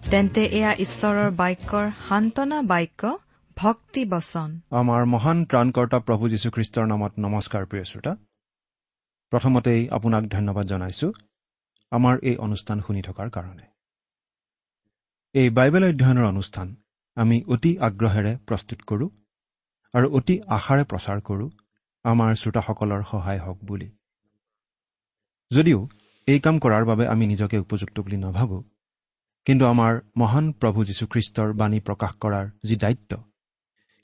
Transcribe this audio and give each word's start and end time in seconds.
তেন্তে 0.00 0.42
এয়া 0.58 0.72
ঈশ্বৰৰ 0.84 1.30
বাক্যৰ 1.40 1.86
সান্তনা 2.06 2.58
বাক্য 2.72 3.02
ভক্তি 3.56 4.02
বচন। 4.12 4.50
আমাৰ 4.80 5.02
মহান 5.14 5.38
ত্ৰাণকৰ্তা 5.50 5.98
প্ৰভু 6.06 6.24
যীশুখ্ৰীষ্টৰ 6.32 6.86
নামত 6.92 7.12
নমস্কাৰ 7.24 7.62
প্ৰিয় 7.70 7.84
শ্ৰোতা। 7.90 8.12
প্ৰথমতেই 9.32 9.82
আপোনাক 9.96 10.22
ধন্যবাদ 10.34 10.64
জনাইছো 10.72 11.08
আমাৰ 11.92 12.14
এই 12.30 12.36
অনুষ্ঠান 12.46 12.78
শুনি 12.86 13.02
থকাৰ 13.08 13.28
কাৰণে। 13.36 13.64
এই 15.34 15.48
বাইবেল 15.56 15.84
অধ্যয়নৰ 15.90 16.26
অনুষ্ঠান 16.32 16.66
আমি 17.16 17.36
অতি 17.54 17.72
আগ্ৰহেৰে 17.86 18.32
প্ৰস্তুত 18.48 18.80
কৰোঁ 18.88 19.08
আৰু 19.94 20.06
অতি 20.18 20.34
আশাৰে 20.56 20.84
প্ৰচাৰ 20.90 21.18
কৰোঁ 21.28 21.48
আমাৰ 22.04 22.30
শ্ৰোতাসকলৰ 22.40 23.02
সহায় 23.10 23.40
হওক 23.44 23.58
বুলি। 23.68 23.88
যদিও 25.50 25.80
এই 26.28 26.38
কাম 26.44 26.56
কৰাৰ 26.64 26.84
বাবে 26.90 27.04
আমি 27.12 27.24
নিজকে 27.32 27.56
উপযুক্ত 27.64 27.96
বুলি 28.04 28.18
নাভাবোঁ 28.26 28.62
কিন্তু 29.50 29.66
আমাৰ 29.66 29.94
মহান 30.16 30.52
প্ৰভু 30.52 30.80
যীশুখ্ৰীষ্টৰ 30.84 31.52
বাণী 31.52 31.78
প্ৰকাশ 31.80 32.12
কৰাৰ 32.16 32.44
যি 32.64 32.76
দায়িত্ব 32.76 33.16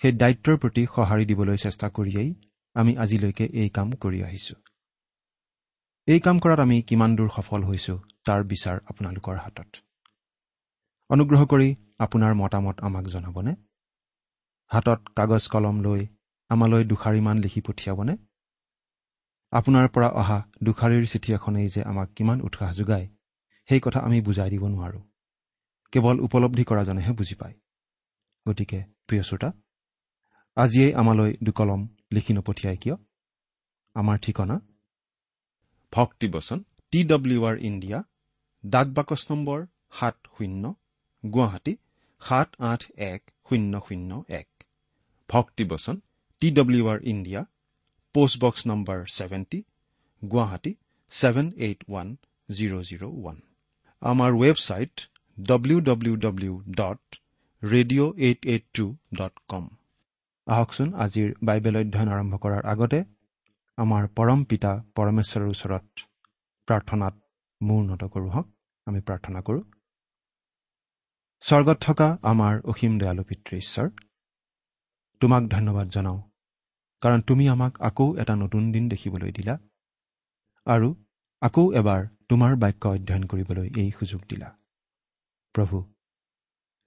সেই 0.03 0.13
দায়িত্বৰ 0.13 0.57
প্ৰতি 0.57 0.83
সঁহাৰি 0.95 1.25
দিবলৈ 1.25 1.57
চেষ্টা 1.57 1.89
কৰিয়েই 1.89 2.31
আমি 2.77 2.93
আজিলৈকে 2.97 3.45
এই 3.45 3.69
কাম 3.69 3.93
কৰি 4.01 4.23
আহিছোঁ। 4.23 4.59
এই 6.09 6.21
কাম 6.21 6.37
কৰাত 6.39 6.61
আমি 6.61 6.83
কিমান 6.83 7.17
দূৰ 7.17 7.29
সফল 7.29 7.61
হৈছোঁ 7.63 7.99
তাৰ 8.25 8.41
বিচাৰ 8.45 8.77
আপোনালোকৰ 8.87 9.37
হাতত। 9.37 9.71
অনুগ্ৰহ 11.11 11.43
কৰি 11.47 11.69
আপোনাৰ 11.99 12.33
মতামত 12.35 12.77
আমাক 12.81 13.07
জনাবনে? 13.07 13.53
হাতত 14.71 15.01
কাগজ 15.17 15.45
কলম 15.49 15.77
লৈ 15.81 16.07
আমালৈ 16.51 16.83
দুষাৰিমান 16.85 17.37
লিখি 17.39 17.61
পঠিয়াবনে? 17.61 18.15
আপোনাৰ 19.53 19.87
পৰা 19.89 20.09
অহা 20.09 20.39
দুষাৰীৰ 20.63 21.05
চিঠি 21.07 21.31
এখনেই 21.33 21.69
যে 21.69 21.83
আমাক 21.83 22.09
কিমান 22.17 22.39
উৎসাহ 22.41 22.73
যোগায় 22.73 23.07
সেই 23.69 23.81
কথা 23.81 23.99
আমি 24.01 24.19
বুজাই 24.21 24.51
দিব 24.51 24.65
নোৱাৰোঁ। 24.67 25.05
কেৱল 25.93 26.17
উপলব্ধি 26.27 26.65
কৰাজনেহে 26.71 27.13
বুজি 27.19 27.35
পায়। 27.41 27.57
গতিকে 28.47 28.79
প্ৰিয় 29.07 29.23
শ্ৰোতা 29.29 29.51
আজিয়েই 30.57 30.93
আমালৈ 31.01 31.31
দুকলম 31.47 31.81
লিখি 32.15 32.33
নপঠিয়াই 32.37 32.77
কিয়? 32.83 32.97
আমাৰ 33.97 34.17
ঠিকনা? 34.25 34.57
ভক্তিবচন 35.93 36.59
টি 36.93 37.01
ডব্লিউ 37.13 37.41
আৰ 37.49 37.57
ইণ্ডিয়া 37.69 37.99
ডাক 38.65 38.87
বাকচ 38.97 39.23
নম্বৰ 39.31 39.59
সাত 39.99 40.17
শূন্য 40.35 40.65
গুৱাহাটী 41.25 41.75
সাত 42.23 42.49
আঠ 42.71 42.83
এক 43.11 43.21
শূন্য 43.47 43.73
শূন্য 43.87 44.11
এক। 44.41 44.49
ভক্তিবচন 45.29 45.97
T 46.43 46.49
W 46.59 46.85
R 46.93 46.99
India 47.13 47.43
post box 48.15 48.61
number 48.71 48.99
seventy 49.17 49.59
Guwahati 50.23 50.73
seven 51.13 51.47
eight 51.67 51.81
one 51.89 52.09
zero' 52.49 52.85
zero' 52.89 53.05
one. 53.11 53.39
আমাৰ 54.03 54.31
website 54.43 54.95
W 55.39 55.79
W 55.81 56.15
W 56.17 56.53
dot 56.77 57.01
radio' 57.63 58.13
eight 58.19 58.41
eight 58.47 58.65
two 58.75 58.85
dot 59.15 59.35
com 59.49 59.65
আহকচোন 60.47 60.89
আজিৰ 61.05 61.29
বাইবেল 61.43 61.77
অধ্যয়ন 61.77 62.09
আৰম্ভ 62.09 62.33
কৰাৰ 62.43 62.63
আগতে 62.67 63.01
আমাৰ 63.79 64.03
পৰম 64.17 64.41
পিতা 64.45 64.73
পৰমেশ্বৰৰ 64.97 65.49
ওচৰত 65.55 65.87
প্ৰাৰ্থনাত 66.69 67.15
মূৰ 67.61 67.83
নত 67.91 68.03
কৰোঁ 68.15 68.31
হওক 68.31 68.47
আমি 68.87 69.01
প্ৰাৰ্থনা 69.01 69.41
কৰোঁ। 69.41 69.63
স্বৰ্গত 71.43 71.79
থকা 71.81 72.09
আমাৰ 72.23 72.55
অসীম 72.71 72.93
দয়ালু 72.99 73.23
পিতৃ 73.23 73.53
ঈশ্বৰ 73.57 73.87
তোমাক 75.21 75.43
ধন্যবাদ 75.49 75.87
জনাওঁ 75.89 76.21
কাৰণ 77.03 77.21
তুমি 77.21 77.45
আমাক 77.49 77.73
আকৌ 77.89 78.07
এটা 78.17 78.35
নতুন 78.37 78.63
দিন 78.73 78.85
দেখিবলৈ 78.89 79.31
দিলা 79.31 79.55
আৰু 80.67 80.89
আকৌ 81.43 81.65
এবাৰ 81.81 82.01
তোমাৰ 82.29 82.53
বাক্য 82.63 82.83
অধ্যয়ন 82.89 83.25
কৰিবলৈ 83.31 83.67
এই 83.83 83.91
সুযোগ 83.99 84.21
দিলা। 84.29 84.49
প্ৰভু 85.57 85.77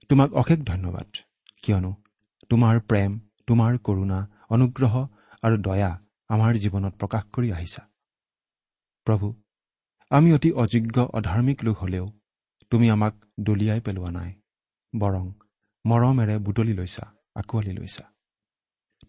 তোমাক 0.10 0.30
অশেষ 0.34 0.60
ধন্যবাদ। 0.60 1.08
কিয়নো 1.64 1.92
তোমাৰ 2.50 2.76
প্ৰেম 2.90 3.12
তোমাৰ 3.48 3.78
কৰোণা 3.78 4.20
অনুগ্ৰহ 4.50 4.94
আৰু 5.44 5.56
দয়া 5.58 5.92
আমাৰ 6.30 6.52
জীৱনত 6.64 6.94
প্ৰকাশ 7.02 7.24
কৰি 7.36 7.50
আহিছা। 7.52 7.82
প্ৰভু 9.08 9.28
আমি 10.12 10.30
অতি 10.34 10.50
অযোগ্য 10.52 10.98
অধাৰ্মিক 11.14 11.64
লোক 11.64 11.78
হলেও 11.78 12.06
তুমি 12.72 12.90
আমাক 12.90 13.14
দলিয়াই 13.40 13.82
পেলোৱা 13.82 14.12
নাই 14.12 14.32
বৰং 14.94 15.26
মৰমেৰে 15.86 16.36
বুটলি 16.38 16.74
লৈছা 16.74 17.06
আঁকোৱালি 17.36 17.74
লৈছা। 17.74 18.06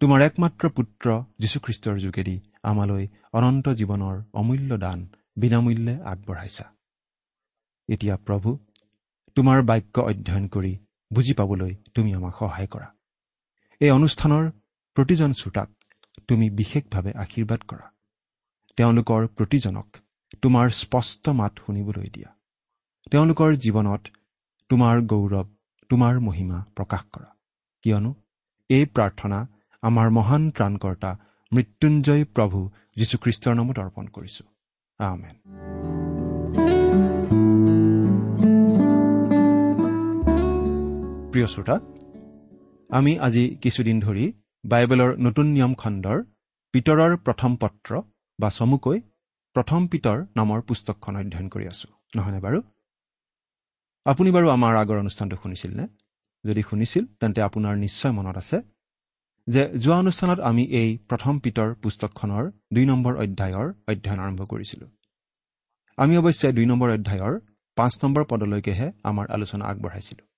তোমাৰ 0.01 0.21
একমাত্ৰ 0.23 0.65
পুত্ৰ 0.69 1.07
যীশুখ্ৰীষ্টৰ 1.39 1.97
যোগেদি 1.99 2.37
আমালৈ 2.63 3.05
অনন্ত 3.33 3.67
জীৱনৰ 3.69 4.17
অমূল্য 4.35 4.71
দান 4.79 4.99
বিনামূল্যে 5.37 5.95
আগবঢ়াইছা। 6.03 6.67
এতিয়া 7.89 8.17
প্ৰভু 8.17 8.59
তোমাৰ 9.41 9.63
বাক্য 9.63 10.01
অধ্যয়ন 10.01 10.49
কৰি 10.49 10.79
বুজি 11.13 11.35
পাবলৈ 11.35 11.75
তুমি 11.95 12.15
আমাক 12.15 12.35
সহায় 12.39 12.67
কৰা। 12.67 12.89
এই 13.81 13.91
অনুষ্ঠানৰ 13.91 14.51
প্ৰতিজন 14.95 15.33
শ্ৰোতাক 15.33 15.69
তুমি 16.29 16.51
বিশেষভাৱে 16.51 17.13
আশীৰ্বাদ 17.13 17.61
কৰা। 17.69 17.87
তেওঁলোকৰ 18.77 19.27
প্ৰতিজনক 19.27 19.97
তোমাৰ 20.43 20.71
স্পষ্ট 20.71 21.29
মাত 21.29 21.53
শুনিবলৈ 21.67 22.05
দিয়া। 22.05 22.29
তেওঁলোকৰ 23.11 23.55
জীৱনত 23.55 24.03
তোমাৰ 24.69 25.01
গৌৰৱ 25.01 25.47
তোমাৰ 25.89 26.21
মহিমা 26.21 26.65
প্ৰকাশ 26.77 27.03
কৰা। 27.13 27.37
কিয়নো 27.83 28.15
এই 28.69 28.85
প্ৰাৰ্থনা 28.85 29.47
আমাৰ 29.83 30.11
মহান 30.11 30.51
ত্ৰাণকৰ্তা 30.51 31.19
মৃত্যুঞ্জয় 31.53 32.25
প্ৰভু 32.25 32.71
যীশুখ্ৰীষ্টৰ 32.97 33.55
নামত 33.55 33.79
অৰ্পণ 33.79 34.07
কৰিছো। 34.07 34.45
আমেন। 34.99 36.00
প্ৰিয় 41.33 41.47
শ্ৰোতা 41.47 41.77
আমি 42.91 43.13
আজি 43.19 43.45
কিছুদিন 43.63 44.01
ধৰি 44.01 44.25
বাইবেলৰ 44.65 45.11
নতুন 45.19 45.47
নিয়ম 45.47 45.73
খণ্ডৰ 45.75 46.19
পিতৰৰ 46.75 47.13
প্ৰথম 47.27 47.57
পত্ৰ 47.57 47.91
বা 48.39 48.49
চমুকৈ 48.51 48.99
প্ৰথম 49.57 49.87
পিতৰ 49.87 50.19
নামৰ 50.37 50.61
পুস্তকখন 50.61 51.17
অধ্যয়ন 51.17 51.49
কৰি 51.49 51.67
আছো। 51.67 51.89
নহয়নে 52.17 52.41
বাৰু? 52.47 52.59
আপুনি 54.07 54.31
বাৰু 54.31 54.47
আমাৰ 54.49 54.73
আগৰ 54.77 54.97
অনুষ্ঠানটো 54.99 55.37
শুনিছিল 55.43 55.71
নে? 55.81 55.87
যদি 56.45 56.63
শুনিছিল 56.63 57.05
তেন্তে 57.21 57.41
আপোনাৰ 57.43 57.75
নিশ্চয় 57.77 58.13
মনত 58.13 58.37
আছে 58.37 58.59
যে 59.47 59.63
যোৱা 59.79 59.99
অনুষ্ঠানত 59.99 60.41
আমি 60.41 60.65
এই 60.81 60.91
প্ৰথম 61.09 61.35
পিতৰ 61.39 61.69
পুস্তকখনৰ 61.75 62.45
দুই 62.75 62.85
নম্বৰ 62.87 63.15
অধ্যায়ৰ 63.17 63.67
অধ্যয়ন 63.91 64.19
আৰম্ভ 64.21 64.41
কৰিছিলোঁ। 64.43 64.91
আমি 65.99 66.15
অৱশ্যে 66.17 66.49
দুই 66.53 66.67
নম্বৰ 66.67 66.89
অধ্যায়ৰ 66.91 67.35
পাঁচ 67.77 67.93
নম্বৰ 68.05 68.23
পদলৈকেহে 68.25 68.93
আমাৰ 69.03 69.27
আলোচনা 69.31 69.65
আগবঢ়াইছিলোঁ। 69.65 70.30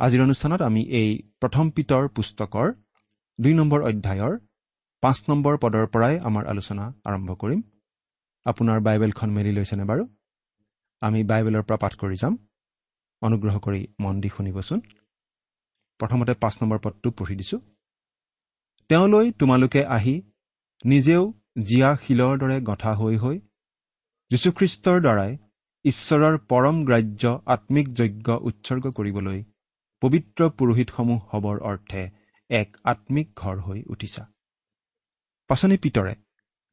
আজিৰ 0.00 0.20
অনুষ্ঠানত 0.22 0.62
আমি 0.62 0.82
এই 1.00 1.10
প্ৰথম 1.40 1.70
পিতৰ 1.70 2.08
পুস্তকৰ 2.08 2.72
দুই 3.38 3.54
নম্বৰ 3.54 3.80
অধ্যায়ৰ 3.82 4.34
পাঁচ 5.02 5.18
নম্বৰ 5.28 5.54
পদৰ 5.58 5.86
পৰাই 5.86 6.18
আমাৰ 6.18 6.44
আলোচনা 6.46 6.84
আৰম্ভ 7.04 7.30
কৰিম। 7.34 7.60
আপোনাৰ 8.46 8.80
বাইবেলখন 8.80 9.30
মেলি 9.30 9.52
লৈছেনে 9.52 9.84
বাৰু? 9.84 10.04
আমি 11.02 11.20
বাইবেলৰ 11.24 11.62
পৰা 11.62 11.76
পাঠ 11.76 11.92
কৰি 11.96 12.16
যাম। 12.16 12.34
অনুগ্ৰহ 13.22 13.58
কৰি 13.58 13.80
মন 14.00 14.20
দি 14.20 14.28
শুনিবচোন। 14.36 14.80
প্ৰথমতে 16.00 16.32
পাঁচ 16.34 16.54
নম্বৰ 16.62 16.78
পদটো 16.78 17.10
পঢ়ি 17.10 17.34
দিছোঁ। 17.36 17.60
তেওঁলৈ 18.90 19.32
তোমালোকে 19.32 19.84
আহি 19.86 20.22
নিজেও 20.84 21.22
জীয়া 21.62 21.90
শিলৰ 21.96 22.38
দৰে 22.38 22.60
গঠা 22.60 22.92
হৈ 22.94 23.16
হৈ 23.16 23.36
যীশুখ্ৰীষ্টৰ 24.30 24.98
দ্বাৰাই 25.00 25.32
ঈশ্বৰৰ 25.84 26.34
পৰম 26.38 26.76
গ্ৰাহ্য 26.84 27.22
আত্মিক 27.46 27.86
যজ্ঞ 27.94 28.28
উৎসৰ্গ 28.42 28.84
কৰিবলৈ 28.90 29.38
পবিত্ৰ 30.06 30.48
পুৰোহিতসমূহ 30.48 31.36
হবৰ 31.36 31.60
অৰ্থে 31.60 32.10
এক 32.50 32.76
আত্মিক 32.84 33.34
ঘৰ 33.36 33.60
হৈ 33.60 33.82
উঠিছা। 33.86 34.32
পাচনি 35.48 35.76
পিতৰে 35.78 36.14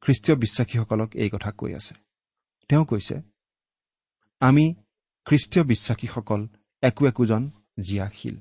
খ্ৰীষ্টীয় 0.00 0.38
বিশ্বাসীসকলক 0.38 1.16
এই 1.16 1.30
কথা 1.30 1.50
কৈ 1.50 1.74
আছে। 1.74 1.94
তেওঁ 2.68 2.84
কৈছে 2.84 3.22
আমি 4.40 4.74
খ্ৰীষ্টীয় 5.24 5.64
বিশ্বাসীসকল 5.66 6.48
একো 6.82 7.06
একোজন 7.06 7.50
জীয়াশীল। 7.80 8.36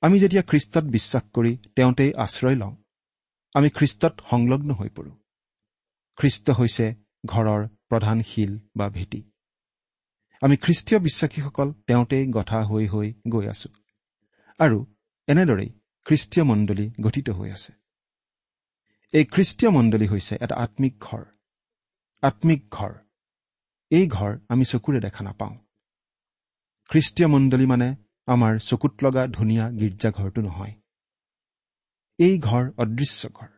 আমি 0.00 0.18
যেতিয়া 0.18 0.42
খ্ৰীষ্টত 0.42 0.84
বিশ্বাস 0.84 1.22
কৰি 1.34 1.56
তেওঁতেই 1.76 2.12
আশ্ৰয় 2.14 2.56
লওঁ 2.56 2.76
আমি 3.54 3.70
খ্ৰীষ্টত 3.70 4.20
সংলগ্ন 4.30 4.70
হৈ 4.72 4.88
পৰোঁ। 4.88 5.16
খ্ৰীষ্ট 6.16 6.50
হৈছে 6.50 6.94
ঘৰৰ 7.26 7.68
প্ৰধান 7.88 8.22
শিল 8.22 8.58
বা 8.76 8.88
ভেটি। 8.88 9.22
আমি 10.42 10.56
খ্ৰীষ্টীয় 10.56 11.00
বিশ্বাসীসকল 11.00 11.72
তেওঁতেই 11.72 12.30
গঠা 12.30 12.62
হৈ 12.62 12.86
হৈ 12.86 13.14
গৈ 13.28 13.48
আছো। 13.48 13.68
আৰু 14.60 14.86
এনেদৰেই 15.26 15.70
খ্ৰীষ্টীয় 16.06 16.44
মণ্ডলী 16.44 16.90
গঠিত 17.00 17.30
হৈ 17.30 17.50
আছে। 17.50 17.72
এই 19.12 19.24
খ্ৰীষ্টীয় 19.24 19.70
মণ্ডলী 19.70 20.06
হৈছে 20.06 20.36
এটা 20.40 20.56
আত্মিক 20.56 20.98
ঘৰ। 21.00 21.24
আত্মিক 22.22 22.70
ঘৰ। 22.70 22.92
এই 23.90 24.08
ঘৰ 24.08 24.38
আমি 24.48 24.64
চকুৰে 24.64 25.00
দেখা 25.00 25.24
নাপাওঁ। 25.24 25.58
খ্ৰীষ্টীয় 26.88 27.28
মণ্ডলী 27.28 27.66
মানে 27.66 27.96
আমাৰ 28.26 28.58
চকুত 28.58 29.04
লগা 29.04 29.26
ধুনীয়া 29.26 29.70
গীৰ্জাঘৰটো 29.70 30.40
নহয়। 30.42 30.74
এই 32.18 32.38
ঘৰ 32.38 32.64
অদৃশ্য 32.78 33.28
ঘৰ। 33.28 33.48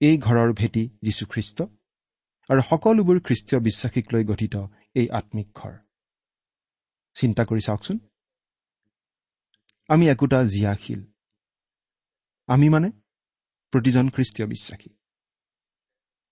এই 0.00 0.18
ঘৰৰ 0.18 0.52
ভেটি 0.52 0.90
যীশুখ্ৰীষ্ট 1.02 1.62
আৰু 2.50 2.60
সকলোবোৰ 2.70 3.20
খ্ৰীষ্টীয় 3.20 3.60
বিশ্বাসীক 3.60 4.04
লৈ 4.12 4.24
গঠিত 4.24 4.54
এই 4.94 5.08
আত্মিক 5.10 5.48
ঘৰ। 5.54 5.74
চিন্তা 7.14 7.44
কৰি 7.44 7.60
চাওকচোন। 7.60 7.98
আমি 9.90 10.04
একোটা 10.08 10.38
জীয়াশীল 10.44 11.00
আমি 12.48 12.66
মানে 12.68 12.88
প্ৰতিজন 13.72 14.06
খ্ৰীষ্টীয় 14.08 14.46
বিশ্বাসী। 14.48 14.90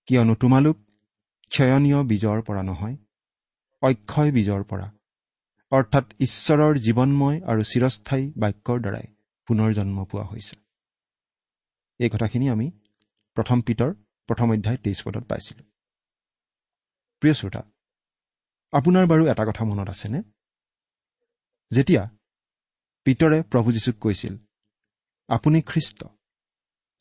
কিয়নো 0.09 0.33
তোমালোক 0.35 0.77
ক্ষয়নীয় 1.51 1.99
বীজৰ 2.09 2.39
পৰা 2.41 2.63
নহয় 2.63 2.95
অক্ষয় 3.81 4.31
বীজৰ 4.31 4.61
পৰা 4.63 4.87
অৰ্থাৎ 5.71 6.05
ঈশ্বৰৰ 6.19 6.73
জীৱনময় 6.85 7.37
আৰু 7.49 7.61
চিৰস্থায়ী 7.63 8.25
বাক্যৰ 8.37 8.77
দ্বাৰাই 8.79 9.05
পুনৰ 9.47 9.69
জন্ম 9.73 9.97
পোৱা 10.05 10.25
হৈছে। 10.25 10.55
এই 11.99 12.09
কথাখিনি 12.09 12.45
আমি 12.49 12.67
প্ৰথম 13.37 13.57
পিতৰ 13.61 13.91
প্ৰথম 14.29 14.47
অধ্যায় 14.51 14.77
তেইছ 14.77 14.99
পদত 15.05 15.23
পাইছিলোঁ। 15.29 15.65
প্ৰিয় 17.21 17.33
শ্ৰোতা 17.33 17.61
আপোনাৰ 18.73 19.05
বাৰু 19.07 19.23
এটা 19.31 19.43
কথা 19.45 19.63
মনত 19.65 19.89
আছেনে? 19.89 20.19
যেতিয়া 21.71 22.03
পিতৰে 23.05 23.43
প্ৰভু 23.43 23.71
যীশুক 23.71 23.95
কৈছিল 24.01 24.37
আপুনি 25.27 25.61
খ্ৰীষ্ট 25.61 26.05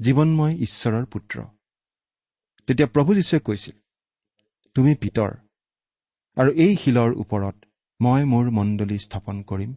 জীৱনময় 0.00 0.54
ঈশ্বৰৰ 0.56 1.04
পুত্ৰ। 1.06 1.44
তেতিয়া 2.66 2.88
প্ৰভু 2.88 3.14
যীশুৱে 3.14 3.40
কৈছিল 3.40 3.76
তুমি 4.74 4.94
পিতৰ 4.94 5.30
আৰু 6.36 6.50
এই 6.54 6.76
শিলৰ 6.76 7.10
ওপৰত 7.16 7.56
মই 8.00 8.24
মোৰ 8.24 8.50
মণ্ডলী 8.50 8.98
স্থাপন 8.98 9.42
কৰিম 9.42 9.72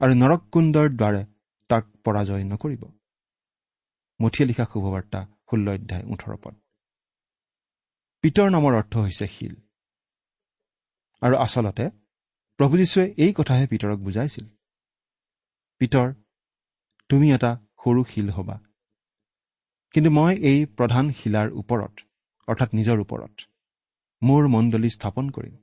আৰু 0.00 0.12
নৰককুণ্ডৰ 0.14 0.88
দ্বাৰে 0.88 1.22
তাক 1.68 1.84
পৰাজয় 2.04 2.44
নকৰিব। 2.44 2.82
মুঠিয়ে 4.20 4.48
লিখা 4.48 4.64
শুভবাৰ্তা 4.64 5.20
ষোল্ল 5.50 5.66
অধ্যায় 5.68 6.04
ওঠৰ 6.04 6.36
পদ। 6.36 6.54
পিতৰ 8.22 8.48
নামৰ 8.50 8.72
অৰ্থ 8.74 8.96
হৈছে 8.96 9.26
শিল। 9.26 9.54
আৰু 11.22 11.36
আচলতে 11.36 11.90
প্ৰভু 12.56 12.76
যীশুৱে 12.76 13.14
এই 13.18 13.32
কথাহে 13.32 13.66
পিতৰক 13.66 13.98
বুজাইছিল। 13.98 14.46
পিতৰ 15.78 16.14
তুমি 17.08 17.32
এটা 17.32 17.56
সৰু 17.84 18.04
শিল 18.04 18.30
হবা। 18.30 18.56
কিন্তু 19.94 20.10
মই 20.10 20.36
এই 20.36 20.66
প্ৰধান 20.66 21.10
শিলাৰ 21.10 21.48
ওপৰত 21.52 21.94
অৰ্থাৎ 22.48 22.74
নিজৰ 22.74 23.00
ওপৰত 23.00 23.34
মোৰ 24.22 24.48
মণ্ডলী 24.48 24.90
স্থাপন 24.90 25.30
কৰিম। 25.30 25.56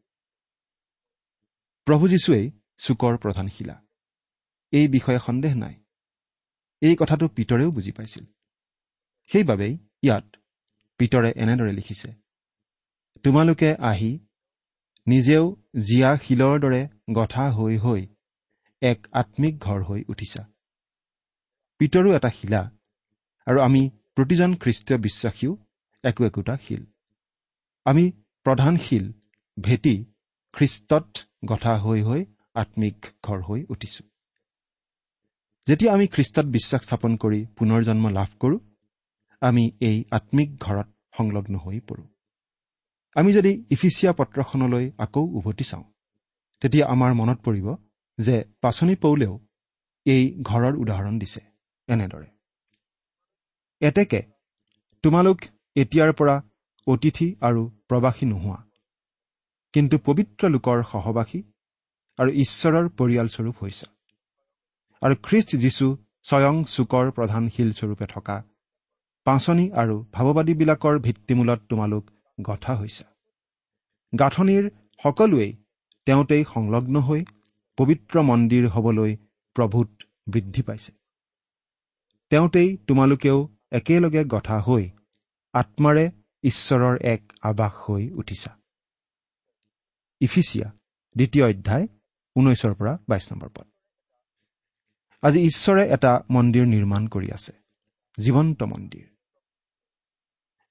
প্ৰভু 1.88 2.08
যীশুৱেই 2.08 2.52
চুকৰ 2.78 3.18
প্ৰধান 3.18 3.48
শিলা। 3.48 3.76
এই 4.72 4.88
বিষয়ে 4.88 5.20
সন্দেহ 5.20 5.56
নাই। 5.56 5.76
এই 6.82 6.96
কথাটো 7.00 7.28
পিতৰেও 7.28 7.72
বুজি 7.72 7.92
পাইছিল। 7.92 8.26
সেইবাবেই 9.32 9.78
ইয়াত 10.02 10.36
পিতৰে 10.98 11.32
এনেদৰে 11.36 11.72
লিখিছে 11.74 12.10
তোমালোকে 13.24 13.76
আহি 13.76 14.20
নিজেও 15.08 15.56
জীয়া 15.80 16.18
শিলৰ 16.18 16.60
দৰে 16.60 16.88
গঠা 17.14 17.52
হৈ 17.52 17.78
হৈ 17.78 18.02
এক 18.82 19.00
আত্মিক 19.12 19.54
ঘৰ 19.60 19.80
হৈ 19.84 20.02
উঠিছা। 20.08 20.42
পিতৰো 21.80 22.10
এটা 22.16 22.30
শিলা 22.30 22.62
আৰু 23.48 23.60
আমি 23.60 23.82
প্ৰতিজন 24.16 24.52
খ্ৰীষ্টীয় 24.56 24.98
বিশ্বাসীও 25.00 25.52
একো 26.04 26.22
একোটা 26.26 26.56
শিল। 26.58 26.84
আমি 27.86 28.12
প্ৰধান 28.46 28.78
শিল 28.78 29.06
ভেটি 29.58 29.96
খ্ৰীষ্টত 30.54 31.08
গঠা 31.46 31.74
হৈ 31.78 32.00
হৈ 32.02 32.22
আত্মিক 32.56 32.98
ঘৰ 33.24 33.40
হৈ 33.42 33.62
উঠিছো। 33.70 34.04
যেতিয়া 35.68 35.94
আমি 35.94 36.06
খ্ৰীষ্টত 36.08 36.46
বিশ্বাস 36.46 36.82
স্থাপন 36.84 37.12
কৰি 37.16 37.40
পুনৰ 37.58 37.82
জন্ম 37.84 38.06
লাভ 38.10 38.30
কৰোঁ 38.40 38.60
আমি 39.42 39.64
এই 39.82 39.98
আত্মিক 40.12 40.50
ঘৰত 40.60 40.88
সংলগ্ন 41.18 41.56
হৈ 41.58 41.80
পৰোঁ। 41.80 42.08
আমি 43.16 43.30
যদি 43.34 43.52
ইফিচিয়া 43.70 44.12
পত্ৰখনলৈ 44.14 44.86
আকৌ 44.98 45.24
উভতি 45.38 45.64
চাওঁ 45.64 45.86
তেতিয়া 46.62 46.86
আমাৰ 46.88 47.12
মনত 47.14 47.40
পৰিব 47.42 47.68
যে 48.18 48.36
পাচনি 48.62 48.96
পৌলেও 48.96 49.34
এই 50.06 50.24
ঘৰৰ 50.42 50.74
উদাহৰণ 50.84 51.16
দিছে 51.20 51.42
এনেদৰে। 51.88 52.28
এতেকে 53.82 54.22
তোমালোক 55.04 55.38
এতিয়াৰ 55.76 56.12
পৰা 56.20 56.36
অতিথি 56.88 57.28
আৰু 57.42 57.62
প্ৰবাসী 57.90 58.26
নোহোৱা 58.26 58.60
কিন্তু 59.74 59.96
পবিত্ৰ 60.08 60.44
লোকৰ 60.56 60.78
সহবাসী 60.92 61.40
আৰু 62.20 62.30
ঈশ্বৰৰ 62.44 62.86
পৰিয়ালস্বৰূপ 63.00 63.56
হৈছে। 63.62 63.86
আৰু 65.02 65.16
খ্ৰীষ্ট 65.24 65.52
যীশু 65.56 65.88
স্বয়ং 66.26 66.56
চুকৰ 66.66 67.06
প্ৰধান 67.18 67.44
শিলস্বৰূপে 67.56 68.06
থকা 68.14 68.38
পাচনি 69.28 69.66
আৰু 69.82 69.96
ভাৱবাদীবিলাকৰ 70.14 70.96
ভিত্তিমূলত 71.00 71.60
তোমালোক 71.70 72.04
গঠা 72.38 72.74
হৈছে। 72.76 73.04
গাঁথনিৰ 74.14 74.66
সকলোৱেই 75.04 75.52
তেওঁতেই 76.08 76.44
সংলগ্ন 76.54 76.96
হৈ 77.08 77.22
পবিত্ৰ 77.78 78.22
মন্দিৰ 78.22 78.68
হ'বলৈ 78.68 79.12
প্ৰভূত 79.56 79.90
বৃদ্ধি 80.28 80.62
পাইছে। 80.62 80.92
তেওঁতেই 82.30 82.78
তোমালোকেও 82.78 83.50
একেলগে 83.72 84.26
গঠা 84.26 84.60
হৈ 84.60 84.90
আত্মাৰে 85.54 86.12
ঈশ্বৰৰ 86.44 86.96
এক 87.02 87.22
আৱাস 87.42 87.74
হৈ 87.84 88.10
উঠিছা। 88.10 88.52
ইফিচিয়া 90.22 90.68
দ্বিতীয় 91.16 91.46
অধ্যায় 91.50 91.88
ঊনৈছৰ 92.36 92.74
পৰা 92.74 92.98
বাইছ 93.10 93.32
নম্বৰ 93.32 93.50
পদ। 93.50 93.68
আজি 95.22 95.40
ঈশ্বৰে 95.40 95.84
এটা 95.90 96.12
মন্দিৰ 96.30 96.66
নিৰ্মাণ 96.66 97.08
কৰি 97.08 97.32
আছে 97.32 97.54
জীৱন্ত 98.18 98.64
মন্দিৰ। 98.64 99.06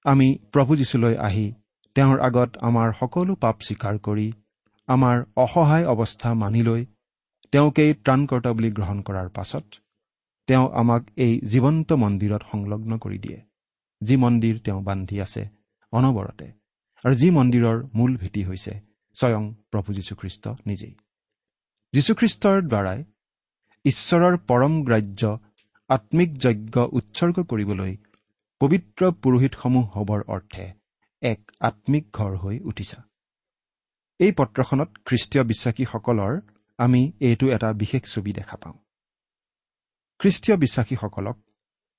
আমি 0.04 0.38
প্ৰভু 0.52 0.76
যীশুলৈ 0.76 1.14
আহি 1.16 1.52
তেওঁৰ 1.94 2.20
আগত 2.20 2.50
আমাৰ 2.58 2.92
সকলো 2.92 3.34
পাপ 3.34 3.60
স্বীকাৰ 3.60 3.98
কৰি 3.98 4.32
আমাৰ 4.86 5.24
অসহায় 5.36 5.86
অৱস্থা 5.86 6.34
মানি 6.34 6.62
লৈ 6.62 6.86
তেওঁকেই 7.54 7.90
ত্ৰাণকৰ্তা 8.04 8.50
বুলি 8.52 8.68
গ্ৰহণ 8.76 8.98
কৰাৰ 9.06 9.28
পাছত 9.28 9.66
তেওঁ 10.48 10.66
আমাক 10.80 11.02
এই 11.16 11.32
জীৱন্ত 11.52 11.88
মন্দিৰত 12.04 12.42
সংলগ্ন 12.52 12.92
কৰি 13.04 13.18
দিয়ে 13.18 13.38
যি 14.00 14.14
মন্দিৰ 14.24 14.56
তেওঁ 14.64 14.80
বান্ধি 14.82 15.16
আছে 15.20 15.42
অনবৰতে 15.92 16.46
আৰু 17.04 17.14
যি 17.14 17.28
মন্দিৰৰ 17.30 17.76
মূল 17.94 18.16
ভেটি 18.16 18.42
হৈছে 18.44 18.72
স্বয়ং 19.16 19.44
প্ৰভু 19.72 19.88
যীশুখ্ৰীষ্ট 19.98 20.44
নিজেই। 20.66 20.94
যীশুখ্ৰীষ্টৰ 21.94 22.58
দ্বাৰাই 22.72 23.00
ঈশ্বৰৰ 23.84 24.34
পৰম 24.48 24.74
গ্ৰাহ্য 24.82 25.22
আত্মিক 25.90 26.30
যজ্ঞ 26.38 26.76
উৎসৰ্গ 26.98 27.36
কৰিবলৈ 27.50 27.92
পবিত্ৰ 28.60 29.02
পুৰোহিতসমূহ 29.22 29.84
হ'বৰ 29.94 30.20
অৰ্থে 30.34 30.66
এক 31.22 31.40
আত্মিক 31.60 32.04
ঘৰ 32.12 32.32
হৈ 32.36 32.56
উঠিছা। 32.70 32.98
এই 34.20 34.32
পত্ৰখনত 34.38 34.90
খ্ৰীষ্টীয় 35.06 35.42
বিশ্বাসীসকলৰ 35.50 36.34
আমি 36.78 37.12
এইটো 37.20 37.46
এটা 37.50 37.72
বিশেষ 37.72 38.14
ছবি 38.14 38.32
দেখা 38.32 38.56
পাওঁ। 38.56 38.78
খ্ৰীষ্টীয় 40.18 40.56
বিশ্বাসীসকলক 40.56 41.38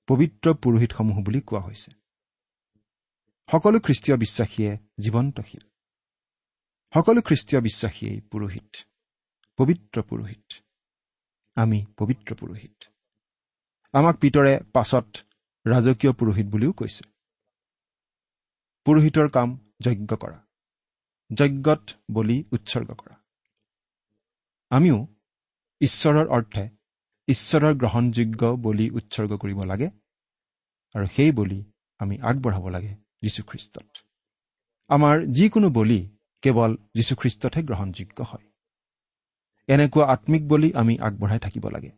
পবিত্ৰ 0.06 0.54
পুৰোহিতসমূহ 0.54 1.22
বুলি 1.22 1.40
কোৱা 1.40 1.60
হৈছে। 1.60 1.90
সকলো 3.52 3.80
খ্ৰীষ্টীয় 3.80 4.18
বিশ্বাসীয়ে 4.18 4.78
জীৱন্তশীল। 5.00 5.68
সকলো 6.94 7.20
খ্ৰীষ্টীয় 7.20 7.60
বিশ্বাসীয়েই 7.62 8.20
পুৰোহিত 8.20 8.76
পবিত্ৰ 9.56 10.02
পুৰোহিত। 10.02 10.52
আমি 11.54 11.84
পবিত্ৰ 11.98 12.34
পুৰোহিত। 12.34 12.84
আমাক 13.92 14.16
পিতৰে 14.16 14.60
পাছত 14.72 15.16
ৰাজকীয় 15.66 16.12
পুৰোহিত 16.12 16.46
বুলিও 16.46 16.72
কৈছে। 16.72 17.04
পুৰোহিতৰ 18.84 19.28
কাম 19.28 19.58
যজ্ঞ 19.80 20.16
কৰা 20.16 20.46
যজ্ঞত 21.34 21.90
বলি 22.10 22.44
উৎসৰ্গ 22.52 22.94
কৰা। 22.94 23.25
আমিও 24.70 25.06
ঈশ্বৰৰ 25.80 26.28
অৰ্থে 26.28 26.68
ঈশ্বৰৰ 27.28 27.74
গ্ৰহণযোগ্য 27.74 28.46
বলি 28.46 28.90
উৎসৰ্গ 28.90 29.36
কৰিব 29.36 29.60
লাগে 29.60 29.90
আৰু 30.94 31.06
সেই 31.16 31.32
বলি 31.32 31.64
আমি 31.98 32.18
আগবঢ়াব 32.20 32.68
লাগে 32.68 32.96
যীশুখ্ৰীষ্টত। 33.22 33.86
আমাৰ 34.88 35.26
যিকোনো 35.26 35.70
বলি 35.70 36.16
কেৱল 36.42 36.76
যীশুখ্ৰীষ্টতহে 36.94 37.62
গ্ৰহণযোগ্য 37.62 38.24
হয়। 38.28 38.46
এনেকুৱা 39.66 40.06
আত্মিক 40.06 40.48
বলি 40.48 40.72
আমি 40.74 40.98
আগবঢ়াই 40.98 41.38
থাকিব 41.38 41.68
লাগে। 41.68 41.90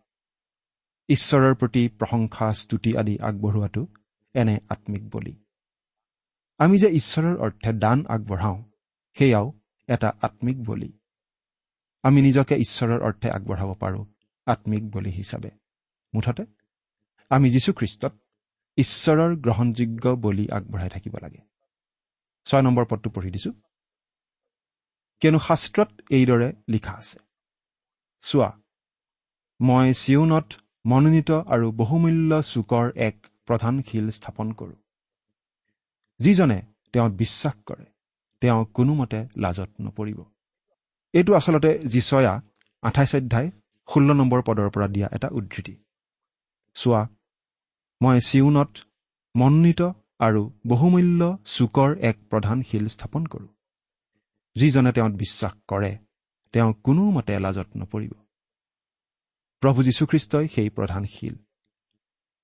ঈশ্বৰৰ 1.08 1.54
প্ৰতি 1.54 1.88
প্ৰশংসা 1.88 2.52
স্তুতি 2.52 2.96
আদি 2.96 3.18
আগবঢ়োৱাটো 3.22 3.86
এনে 4.34 4.58
আত্মিক 4.68 5.08
বলি। 5.10 5.44
আমি 6.58 6.78
যে 6.78 6.88
ঈশ্বৰৰ 6.88 7.36
অৰ্থে 7.36 7.72
দান 7.72 8.06
আগবঢ়াওঁ 8.08 8.62
সেয়াও 9.18 9.52
এটা 9.88 10.12
আত্মিক 10.22 10.64
বলি। 10.64 10.97
আমি 12.02 12.22
নিজকে 12.22 12.54
ঈশ্বৰৰ 12.56 13.00
অৰ্থে 13.02 13.30
আগবঢ়াব 13.30 13.74
পাৰোঁ 13.74 14.04
আত্মিক 14.46 14.90
বলি 14.90 15.10
হিচাপে। 15.10 15.50
মুঠতে 16.14 16.44
আমি 17.30 17.50
যীশুখ্ৰীষ্টত 17.50 18.12
ঈশ্বৰৰ 18.76 19.36
গ্ৰহণযোগ্য 19.36 20.08
বলি 20.08 20.50
আগবঢ়াই 20.50 20.88
থাকিব 20.88 21.16
লাগে। 21.22 21.38
ছয় 22.44 22.62
নম্বৰ 22.62 22.84
পদটো 22.84 23.10
পঢ়ি 23.10 23.30
দিছো। 23.30 23.52
কিয়নো 25.20 25.38
শাস্ত্ৰত 25.38 25.88
এইদৰে 26.10 26.52
লিখা 26.68 26.92
আছে। 26.92 27.18
চোৱা 28.22 28.60
মই 29.60 29.94
চিউনত 29.94 30.52
মনোনীত 30.86 31.30
আৰু 31.30 31.72
বহুমূল্য 31.72 32.42
চুকৰ 32.42 32.92
এক 32.96 33.26
প্ৰধান 33.46 33.82
শিল 33.82 34.10
স্থাপন 34.10 34.52
কৰোঁ। 34.52 34.76
যিজনে 36.18 36.62
তেওঁ 36.92 37.10
বিশ্বাস 37.10 37.54
কৰে 37.66 37.84
তেওঁ 38.40 38.64
কোনোমতে 38.64 39.28
লাজত 39.36 39.70
নপৰিব। 39.80 40.24
এইটো 41.12 41.34
আচলতে 41.34 41.78
যিচয়া 41.78 42.42
আঠাইছ 42.82 43.14
অধ্যায় 43.14 43.50
ষোল্ল 43.94 44.12
নম্বৰ 44.12 44.42
পদৰ 44.42 44.70
পৰা 44.70 44.88
দিয়া 44.88 45.08
এটা 45.12 45.28
উদ্ধৃতি। 45.32 45.76
চোৱা 46.74 47.08
মই 48.02 48.20
চিউনত 48.20 48.68
মনোনীত 49.36 49.82
আৰু 50.18 50.52
বহুমূল্য 50.66 51.38
চুকৰ 51.44 51.98
এক 51.98 52.16
প্ৰধান 52.30 52.62
শিল 52.62 52.88
স্থাপন 52.88 53.26
কৰোঁ। 53.26 53.48
যিজনে 54.54 54.92
তেওঁত 54.92 55.12
বিশ্বাস 55.12 55.52
কৰে 55.68 55.98
তেওঁ 56.52 56.72
কোনোমতে 56.72 57.38
লাজত 57.38 57.66
নপৰিব। 57.76 58.12
প্ৰভু 59.60 59.82
যীশুখ্ৰীষ্টই 59.82 60.48
সেই 60.48 60.68
প্ৰধান 60.68 61.04
শিল। 61.04 61.34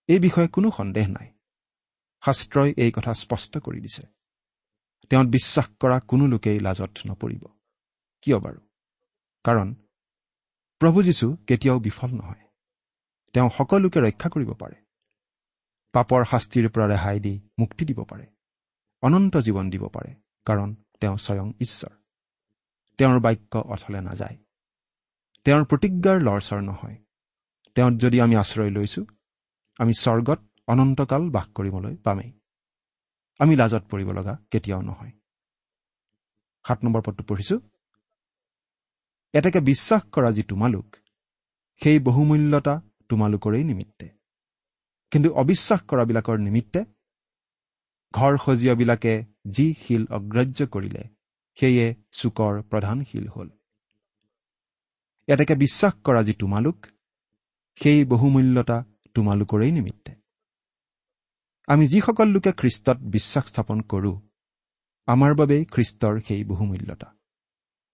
এই 0.08 0.18
বিষয়ে 0.18 0.48
কোনো 0.48 0.70
সন্দেহ 0.76 1.08
নাই। 1.08 1.30
শাস্ত্ৰই 2.24 2.74
এই 2.76 2.92
কথা 2.92 3.14
স্পষ্ট 3.14 3.58
কৰি 3.58 3.80
দিছে। 3.80 4.02
তেওঁত 5.08 5.26
বিশ্বাস 5.26 5.68
কৰা 5.80 6.00
কোনো 6.00 6.26
লোকেই 6.26 6.60
লাজত 6.60 6.90
নপৰিব। 7.06 7.53
কিয় 8.24 8.38
বাৰু? 8.38 8.60
কাৰণ 9.44 9.74
প্ৰভু 10.80 11.02
যীশু 11.02 11.36
কেতিয়াও 11.46 11.78
বিফল 11.78 12.08
নহয়। 12.08 12.44
তেওঁ 13.32 13.50
সকলোকে 13.50 14.00
ৰক্ষা 14.00 14.28
কৰিব 14.28 14.52
পাৰে। 14.52 14.76
পাপৰ 15.92 16.24
শাস্তিৰ 16.24 16.68
পৰা 16.68 16.86
ৰেহাই 16.86 17.20
দি 17.20 17.40
মুক্তি 17.58 17.84
দিব 17.84 18.04
পাৰে। 18.04 18.26
অনন্ত 19.02 19.36
জীৱন 19.36 19.70
দিব 19.70 19.88
পাৰে 19.88 20.14
কাৰণ 20.44 20.74
তেওঁ 20.74 21.16
স্বয়ং 21.16 21.52
ঈশ্বৰ। 21.60 21.92
তেওঁৰ 22.98 23.20
বাক্য 23.20 23.58
অথলে 23.58 24.00
নাযায়। 24.00 24.36
তেওঁৰ 25.44 25.64
প্ৰতিজ্ঞাৰ 25.64 26.20
লৰচৰ 26.20 26.60
নহয়। 26.60 26.96
তেওঁত 27.74 27.92
যদি 27.98 28.20
আমি 28.20 28.36
আশ্ৰয় 28.36 28.70
লৈছোঁ 28.70 29.04
আমি 29.78 29.92
স্বৰ্গত 29.92 30.40
অনন্তকাল 30.66 31.30
বাস 31.30 31.46
কৰিবলৈ 31.46 31.96
পামেই। 31.96 32.32
আমি 33.38 33.56
লাজত 33.56 33.82
পৰিব 33.90 34.12
লগা 34.12 34.38
কেতিয়াও 34.50 34.82
নহয়। 34.82 35.12
সাত 36.66 36.84
নম্বৰ 36.84 37.02
পদটো 37.06 37.24
পঢ়িছো। 37.24 37.60
এতেকে 39.34 39.60
বিশ্বাস 39.60 40.02
কৰা 40.12 40.30
যি 40.30 40.42
তোমালোক 40.42 40.96
সেই 41.82 41.98
বহুমূল্যতা 41.98 42.80
তোমালোকৰেই 43.08 43.64
নিমিত্তে। 43.64 44.08
কিন্তু 45.10 45.34
অবিশ্বাস 45.34 45.80
কৰাবিলাকৰ 45.80 46.38
নিমিত্তে 46.38 46.84
ঘৰ 48.14 48.36
সজীয়াবিলাকে 48.46 49.24
যি 49.50 49.74
শিল 49.82 50.06
অগ্ৰাহ্য 50.10 50.66
কৰিলে 50.66 51.02
সেয়ে 51.58 51.94
চুকৰ 52.12 52.62
প্ৰধান 52.62 53.04
শিল 53.04 53.28
হ'ল। 53.28 53.50
এতেকে 55.26 55.54
বিশ্বাস 55.54 55.94
কৰা 55.94 56.22
যি 56.22 56.32
তোমালোক 56.32 56.86
সেই 57.76 58.04
বহুমূল্যতা 58.04 58.84
তোমালোকৰেই 59.14 59.72
নিমিত্তে। 59.72 60.12
আমি 61.66 61.88
যিসকল 61.88 62.28
লোকে 62.28 62.52
খ্ৰীষ্টত 62.52 62.98
বিশ্বাস 62.98 63.44
স্থাপন 63.46 63.80
কৰোঁ 63.80 64.20
আমাৰ 65.06 65.34
বাবেই 65.34 65.64
খ্ৰীষ্টৰ 65.64 66.20
সেই 66.20 66.44
বহুমূল্যতা। 66.44 67.16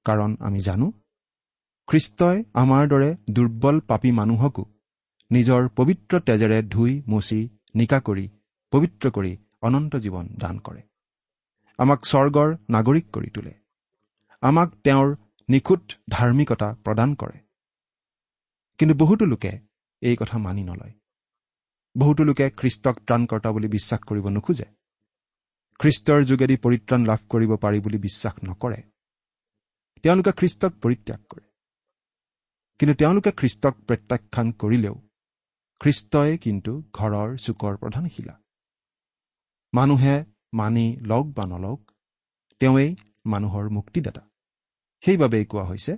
কাৰণ 0.05 0.37
আমি 0.41 0.61
জানো 0.61 0.93
খ্ৰীষ্টই 1.91 2.45
আমাৰ 2.55 2.89
দৰে 2.89 3.17
দুৰ্বল 3.31 3.81
পাপী 3.81 4.11
মানুহকো 4.13 4.65
নিজৰ 5.31 5.69
পবিত্ৰ 5.69 6.21
তেজেৰে 6.21 6.63
ধুই 6.63 7.03
মচি 7.09 7.49
নিকা 7.75 7.99
কৰি 8.01 8.29
পবিত্ৰ 8.73 9.11
কৰি 9.11 9.33
অনন্ত 9.63 9.97
জীৱন 9.97 10.27
দান 10.39 10.59
কৰে। 10.59 10.83
আমাক 11.79 12.07
স্বৰ্গৰ 12.07 12.57
নাগৰিক 12.71 13.07
কৰি 13.11 13.31
তোলে। 13.31 13.55
আমাক 14.43 14.69
তেওঁৰ 14.85 15.17
নিখুঁত 15.49 15.83
ধাৰ্মিকতা 16.11 16.69
প্ৰদান 16.85 17.15
কৰে। 17.15 17.39
কিন্তু 18.79 18.95
বহুতো 18.95 19.25
লোকে 19.25 19.53
এই 20.03 20.17
কথা 20.17 20.39
মানি 20.39 20.63
নলয়। 20.63 20.95
বহুতো 21.99 22.23
লোকে 22.25 22.51
খ্ৰীষ্টক 22.51 22.97
ত্ৰাণকৰ্তা 23.07 23.51
বুলি 23.53 23.69
বিশ্বাস 23.69 24.01
কৰিব 24.01 24.29
নোখোজে। 24.29 24.65
খ্ৰীষ্টৰ 25.81 26.21
যোগেদি 26.25 26.57
পৰিত্ৰাণ 26.57 27.01
লাভ 27.07 27.21
কৰিব 27.29 27.57
পাৰি 27.57 27.81
বুলি 27.81 27.99
বিশ্বাস 27.99 28.35
নকৰে। 28.45 28.83
তেওঁলোকে 30.05 30.33
খ্ৰীষ্টক 30.33 30.73
পৰিত্যাগ 30.83 31.23
কৰে। 31.29 31.50
কিন্তু 32.81 32.95
তেওঁলোকে 32.95 33.31
খ্ৰীষ্টক 33.31 33.75
প্ৰত্যাখ্যান 33.87 34.47
কৰিলেও 34.53 34.95
খ্ৰীষ্টই 35.81 36.39
কিন্তু 36.39 36.73
ঘৰৰ 36.93 37.29
চুকৰ 37.37 37.75
প্ৰধানশীলা 37.77 38.35
মানুহে 39.73 40.15
মানি 40.53 40.87
লওক 41.03 41.27
বা 41.37 41.45
নলওক 41.47 41.81
তেওঁৱেই 42.61 42.91
মানুহৰ 43.27 43.65
মুক্তিদাতা। 43.71 44.23
সেইবাবেই 45.05 45.45
কোৱা 45.45 45.65
হৈছে 45.65 45.93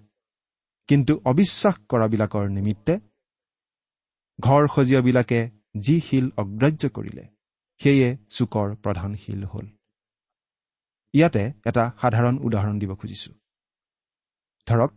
কিন্তু 0.89 1.13
অবিশ্বাস 1.25 1.77
কৰাবিলাকৰ 1.91 2.45
নিমিত্তে 2.49 2.95
ঘৰ 4.39 4.63
সজীয়াবিলাকে 4.75 5.41
যি 5.81 5.97
শিল 6.01 6.27
অগ্ৰাহ্য 6.37 6.83
কৰিলে 6.89 7.25
সেয়ে 7.81 8.09
চুকৰ 8.31 8.69
প্ৰধান 8.85 9.11
শিল 9.15 9.43
হ'ল। 9.45 9.67
ইয়াতে 11.15 11.45
এটা 11.67 11.85
সাধাৰণ 12.03 12.35
উদাহৰণ 12.39 12.77
দিব 12.79 12.93
খুজিছো। 12.95 13.31
ধৰক 14.67 14.93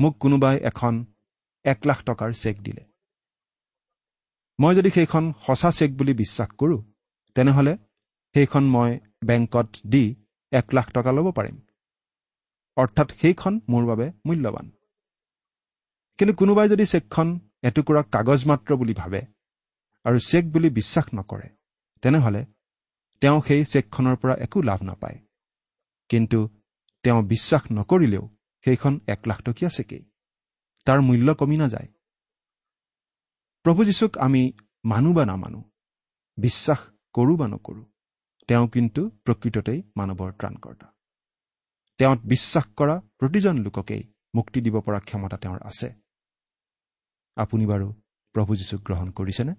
মোক 0.00 0.18
কোনোবাই 0.18 0.56
এখন 0.58 0.94
এক 1.64 1.78
লাখ 1.86 1.98
টকাৰ 2.02 2.30
চেক 2.32 2.56
দিলে। 2.62 2.82
মই 4.60 4.74
যদি 4.74 4.90
সেইখন 4.90 5.32
সঁচা 5.46 5.70
চেক 5.70 5.90
বুলি 5.96 6.12
বিশ্বাস 6.12 6.48
কৰোঁ 6.58 6.80
তেনেহ'লে 7.34 7.74
সেইখন 8.34 8.64
মই 8.64 8.90
বেংকত 9.24 9.68
দি 9.86 10.04
এক 10.52 10.66
লাখ 10.74 10.86
টকা 10.92 11.12
ল'ব 11.12 11.30
পাৰিম। 11.30 11.56
অৰ্থাৎ 12.76 13.08
সেইখন 13.20 13.60
মোৰ 13.68 13.84
বাবে 13.86 14.06
মূল্যৱান। 14.26 14.70
কিন্তু 16.18 16.34
কোনোবাই 16.34 16.68
যদি 16.68 16.84
চেকখন 16.86 17.28
এটুকুৰা 17.62 18.02
কাগজ 18.02 18.40
মাত্ৰ 18.46 18.76
বুলি 18.76 18.94
ভাবে 18.94 19.20
আৰু 20.04 20.18
চেক 20.18 20.44
বুলি 20.52 20.68
বিশ্বাস 20.70 21.06
নকৰে 21.14 21.48
তেনেহ'লে 22.02 22.42
তেওঁ 23.20 23.38
সেই 23.46 23.64
চেকখনৰ 23.64 24.16
পৰা 24.16 24.34
একো 24.34 24.62
লাভ 24.62 24.80
নাপায়। 24.82 25.18
কিন্তু 26.08 26.38
তেওঁ 27.04 27.22
বিশ্বাস 27.22 27.62
নকৰিলেও 27.72 28.24
সেইখন 28.64 29.00
এক 29.06 29.20
লাখ 29.26 29.42
টকীয়া 29.42 29.70
চেকেই। 29.70 30.04
তাৰ 30.84 31.00
মূল্য 31.00 31.34
কমি 31.34 31.56
নাযায়। 31.56 31.88
প্ৰভু 33.62 33.84
যীশুক 33.84 34.18
আমি 34.18 34.52
মানো 34.84 35.12
বা 35.12 35.26
নামানো 35.26 35.70
বিশ্বাস 36.36 36.78
কৰোঁ 37.12 37.36
বা 37.36 37.48
নকৰোঁ 37.48 37.84
তেওঁ 38.48 38.68
কিন্তু 38.68 39.10
প্ৰকৃততেই 39.24 39.82
মানৱৰ 39.96 40.32
ত্ৰাণকৰ্তা। 40.32 40.94
তেওঁত 41.98 42.18
বিশ্বাস 42.18 42.64
কৰা 42.76 43.00
প্ৰতিজন 43.00 43.58
লোককেই 43.58 44.12
মুক্তি 44.34 44.60
দিব 44.60 44.80
পৰা 44.80 45.00
ক্ষমতা 45.00 45.36
তেওঁৰ 45.36 45.62
আছে। 45.62 45.94
আপুনি 47.36 47.66
বাৰু 47.66 47.92
প্ৰভু 48.32 48.56
যীশুক 48.56 48.80
গ্ৰহণ 48.80 49.10
কৰিছেনে? 49.10 49.54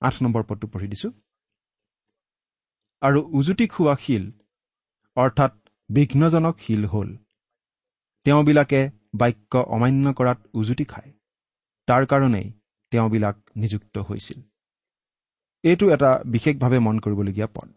আঠ 0.00 0.22
নম্বৰ 0.22 0.42
পদটো 0.42 0.68
পঢ়ি 0.68 0.88
দিছো। 0.88 1.12
আৰু 3.00 3.22
উজুতি 3.22 3.68
খোৱা 3.68 3.96
শিল 4.00 4.32
অৰ্থাৎ 5.16 5.68
বিঘ্নজনক 5.88 6.60
শিল 6.60 6.84
হ'ল 6.84 7.16
তেওঁবিলাকে 8.24 8.80
বাক্য 9.14 9.52
অমান্য 9.56 10.12
কৰাত 10.12 10.38
উজুতি 10.54 10.84
খায়। 10.84 11.10
তাৰ 11.88 12.06
কাৰণেই 12.06 12.52
তেওঁবিলাক 12.92 13.36
নিযুক্ত 13.56 13.98
হৈছিল। 13.98 14.38
এইটো 15.64 15.90
এটা 15.90 16.10
বিশেষভাৱে 16.26 16.78
মন 16.78 16.98
কৰিবলগীয়া 16.98 17.46
পদ। 17.46 17.70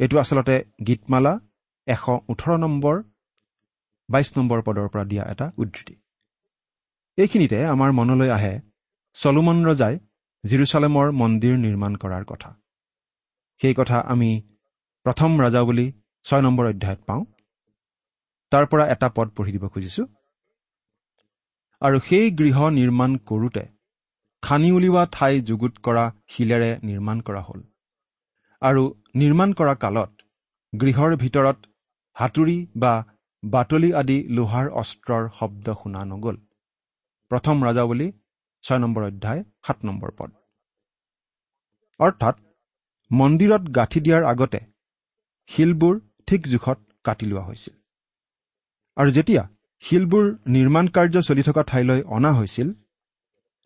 এইটো 0.00 0.18
আচলতে 0.18 0.56
গীতমালা 0.86 1.32
এশ 1.86 2.02
ওঠৰ 2.28 2.58
নম্বৰ 2.58 2.96
বাইছ 4.08 4.28
নম্বৰ 4.38 4.62
পদৰ 4.62 4.88
পৰা 4.88 5.04
দিয়া 5.04 5.24
এটা 5.24 5.46
উদ্ধৃতি। 5.58 5.94
এইখিনিতে 7.18 7.58
আমাৰ 7.66 7.90
মনলৈ 7.92 8.28
আহে 8.28 8.54
চলোমন 9.16 9.58
ৰজাই 9.66 9.98
জিৰচালেমৰ 10.44 11.06
মন্দিৰ 11.12 11.54
নিৰ্মাণ 11.58 11.92
কৰাৰ 11.96 12.24
কথা। 12.24 12.50
সেই 13.60 13.74
কথা 13.74 13.98
আমি 14.12 14.30
প্ৰথম 15.06 15.30
ৰজা 15.40 15.62
বুলি 15.64 15.86
ছয় 16.26 16.42
নম্বৰ 16.42 16.66
অধ্যায়ত 16.66 17.00
পাওঁ। 17.06 17.24
তাৰ 18.52 18.64
পৰা 18.72 18.84
এটা 18.94 19.08
পদ 19.16 19.28
পঢ়ি 19.36 19.52
দিব 19.52 19.64
খুজিছো। 19.68 20.02
আৰু 21.82 22.00
সেই 22.08 22.26
গৃহ 22.38 22.58
নিৰ্মাণ 22.70 23.16
কৰোঁতে 23.28 23.64
খানি 24.42 24.68
উলিওৱা 24.72 25.02
ঠাই 25.12 25.40
যুগুত 25.48 25.74
কৰা 25.86 26.04
শিলেৰে 26.28 26.70
নিৰ্মাণ 26.82 27.20
কৰা 27.26 27.42
হ'ল। 27.48 27.60
আৰু 28.62 28.82
নিৰ্মাণ 29.14 29.50
কৰা 29.52 29.74
কালত 29.74 30.12
গৃহৰ 30.72 31.16
ভিতৰত 31.16 31.58
হাতুৰি 32.16 32.58
বা 32.76 32.92
বাতলি 33.42 33.90
আদি 33.94 34.18
লোহাৰ 34.28 34.66
অস্ত্ৰৰ 34.80 35.24
শব্দ 35.38 35.74
শুনা 35.82 36.02
নগ'ল। 36.04 36.36
প্ৰথম 37.30 37.64
ৰাজাৱলী 37.64 38.08
ছয় 38.64 38.78
নম্বৰ 38.78 39.02
অধ্যায় 39.02 39.44
সাত 39.66 39.78
নম্বৰ 39.84 40.10
পদ। 40.18 40.30
অৰ্থাৎ 42.00 42.36
মন্দিৰত 43.10 43.62
গাঁঠি 43.76 44.00
দিয়াৰ 44.00 44.22
আগতে 44.24 44.60
শিলবোৰ 45.50 45.94
ঠিক 46.26 46.40
জোখত 46.48 46.78
কাটি 47.04 47.26
লোৱা 47.26 47.42
হৈছিল। 47.42 47.74
আৰু 48.96 49.10
যেতিয়া 49.10 49.42
শিলবোৰ 49.84 50.24
নিৰ্মাণ 50.46 50.86
কাৰ্য 50.96 51.22
চলি 51.28 51.42
থকা 51.42 51.62
ঠাইলৈ 51.70 52.00
অনা 52.16 52.30
হৈছিল 52.32 52.68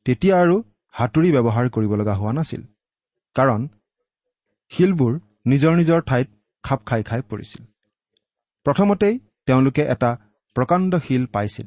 তেতিয়া 0.06 0.34
আৰু 0.42 0.56
হাতুৰি 0.94 1.30
ব্যৱহাৰ 1.36 1.66
কৰিব 1.68 1.92
লগা 2.00 2.14
হোৱা 2.20 2.32
নাছিল 2.32 2.62
কাৰণ 3.36 3.60
শিলবোৰ 4.72 5.12
নিজৰ 5.46 5.72
নিজৰ 5.80 6.00
ঠাইত 6.08 6.28
খাপ 6.64 6.80
খাই 6.86 7.02
খাই 7.02 7.20
পৰিছিল। 7.30 7.62
প্ৰথমতেই 8.66 9.14
তেওঁলোকে 9.46 9.82
এটা 9.94 10.10
প্ৰকাণ্ড 10.56 10.92
শিল 11.06 11.24
পাইছিল 11.26 11.66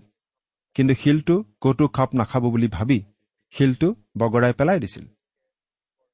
কিন্তু 0.76 0.94
শিলটো 0.94 1.36
ক'তো 1.62 1.86
খাপ 1.88 2.10
নাখাব 2.16 2.44
বুলি 2.54 2.68
ভাবি 2.68 3.00
শিলটো 3.56 3.88
বগৰাই 4.18 4.54
পেলাই 4.54 4.80
দিছিল। 4.80 5.06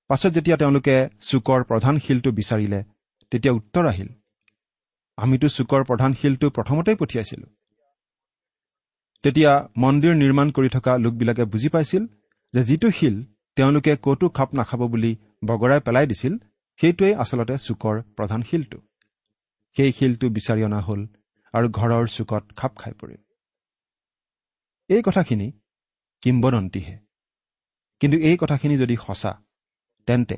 পাছত 0.10 0.32
যেতিয়া 0.34 0.58
তেওঁলোকে 0.58 0.96
চুকৰ 1.22 1.60
প্ৰধান 1.70 1.96
শিলটো 2.06 2.30
বিচাৰিলে 2.32 2.80
তেতিয়া 3.32 3.54
উত্তৰ 3.54 3.86
আহিল 3.92 4.10
আমিতো 5.18 5.48
চুকৰ 5.48 5.84
প্ৰধান 5.84 6.14
শিলটো 6.14 6.50
প্ৰথমতেই 6.50 6.96
পঠিয়াইছিলো। 6.96 7.48
তেতিয়া 9.24 9.70
মন্দিৰ 9.78 10.14
নিৰ্মাণ 10.16 10.52
কৰি 10.52 10.70
থকা 10.70 10.98
লোকবিলাকে 10.98 11.44
বুজি 11.44 11.70
পাইছিল 11.70 12.04
যে 12.54 12.64
যিটো 12.64 12.92
শিল 12.92 13.24
তেওঁলোকে 13.56 13.96
ক'তো 13.96 14.30
খাপ 14.30 14.56
নাখাব 14.56 14.82
বুলি 14.88 15.16
বগৰাই 15.46 15.80
পেলাই 15.80 16.08
দিছিল 16.08 16.34
সেইটোৱেই 16.80 17.14
আচলতে 17.16 17.58
চুকৰ 17.58 18.02
প্ৰধান 18.18 18.42
শিলটো। 18.42 18.80
সেই 19.78 19.92
শিলটো 19.92 20.28
বিচাৰি 20.30 20.62
অনা 20.64 20.80
হ'ল 20.80 21.02
আৰু 21.54 21.68
ঘৰৰ 21.70 22.06
চুকত 22.08 22.44
খাপ 22.56 22.78
খাই 22.78 22.94
পৰিল। 22.94 23.22
এই 24.90 25.02
কথাখিনি 25.06 25.52
কিম্বদন্তীহে। 26.22 26.96
কিন্তু 28.00 28.18
এই 28.18 28.38
কথাখিনি 28.40 28.78
যদি 28.78 28.96
সঁচা 28.96 29.32
তেন্তে 30.08 30.38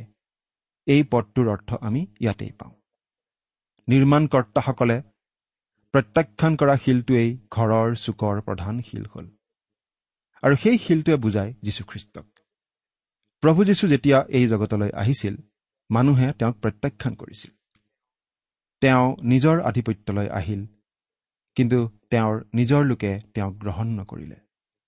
এই 0.88 1.03
পদটোৰ 1.12 1.48
অৰ্থ 1.50 1.69
আমি 1.81 2.01
ইয়াতেই 2.19 2.51
পাওঁ। 2.51 2.76
নিৰ্মাণকৰ্তাসকলে 3.88 5.01
প্ৰত্যাখ্যান 5.91 6.56
কৰা 6.56 6.75
শিলটোৱেই 6.77 7.38
ঘৰৰ 7.51 7.96
চুকৰ 7.96 8.41
প্ৰধান 8.41 8.82
শিল 8.82 9.06
হ'ল। 9.06 9.27
আৰু 10.41 10.56
সেই 10.56 10.77
শিলটোৱে 10.77 11.15
বুজায় 11.15 11.53
যীশুখ্ৰীষ্টক। 11.63 12.25
প্ৰভু 13.41 13.63
যীশু 13.63 13.88
যেতিয়া 13.88 14.25
এই 14.29 14.48
জগতলৈ 14.48 14.89
আহিছিল 14.94 15.36
মানুহে 15.91 16.34
তেওঁক 16.34 16.56
প্ৰত্যাখ্যান 16.60 17.15
কৰিছিল। 17.15 17.51
তেওঁ 18.82 19.15
নিজৰ 19.24 19.62
আধিপত্যলৈ 19.62 20.27
আহিল 20.29 20.65
কিন্তু 21.56 21.89
তেওঁৰ 22.10 22.46
নিজৰ 22.53 22.86
লোকে 22.86 23.20
তেওঁক 23.34 23.53
গ্ৰহণ 23.53 23.88
নকৰিলে। 23.88 24.36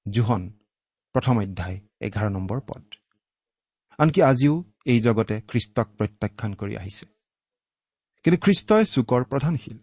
জোহন 0.10 0.50
প্ৰথম 1.14 1.38
অধ্যায় 1.38 1.80
এঘাৰ 2.02 2.30
নম্বৰ 2.30 2.60
পদ। 2.60 2.84
আনকি 3.98 4.22
আজিও 4.22 4.64
এই 4.86 5.00
জগতে 5.00 5.42
খ্ৰীষ্টক 5.42 5.88
প্ৰত্যাখ্যান 5.98 6.54
কৰি 6.54 6.76
আহিছে। 6.78 7.19
কিন্তু 8.26 8.38
খ্ৰীষ্টই 8.46 8.84
চুকৰ 8.86 9.22
প্ৰধানশীল। 9.24 9.78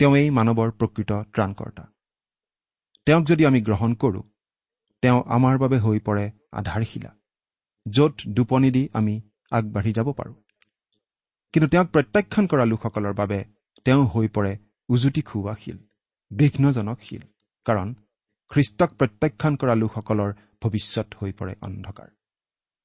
তেওঁৱেই 0.00 0.30
মানৱৰ 0.30 0.70
প্ৰকৃত 0.70 1.12
ত্ৰাণকৰ্তা। 1.34 1.84
তেওঁক 3.06 3.24
যদি 3.24 3.42
আমি 3.46 3.60
গ্ৰহণ 3.60 3.94
কৰোঁ 3.94 4.22
তেওঁ 5.02 5.20
আমাৰ 5.26 5.54
বাবে 5.58 5.78
হৈ 5.78 5.98
পৰে 5.98 6.24
আধাৰশিলা 6.52 7.10
য'ত 7.86 8.14
দুপনি 8.28 8.70
দি 8.70 8.82
আমি 8.92 9.14
আগবাঢ়ি 9.50 9.92
যাব 9.92 10.08
পাৰোঁ। 10.12 10.36
কিন্তু 11.54 11.68
তেওঁক 11.68 11.88
প্ৰত্যাখ্যান 11.94 12.44
কৰা 12.46 12.64
লোকসকলৰ 12.64 13.14
বাবে 13.14 13.38
তেওঁ 13.84 14.02
হৈ 14.06 14.28
পৰে 14.28 14.52
উজুতি 14.88 15.22
খুওৱা 15.22 15.54
শিল 15.54 15.78
বিঘ্নজনক 16.30 16.98
শিল 17.02 17.22
কাৰণ 17.66 17.88
খ্ৰীষ্টক 18.50 18.90
প্ৰত্যাখ্যান 18.98 19.54
কৰা 19.56 19.74
লোকসকলৰ 19.74 20.30
ভৱিষ্যত 20.62 21.08
হৈ 21.14 21.32
পৰে 21.32 21.54
অন্ধকাৰ। 21.60 22.08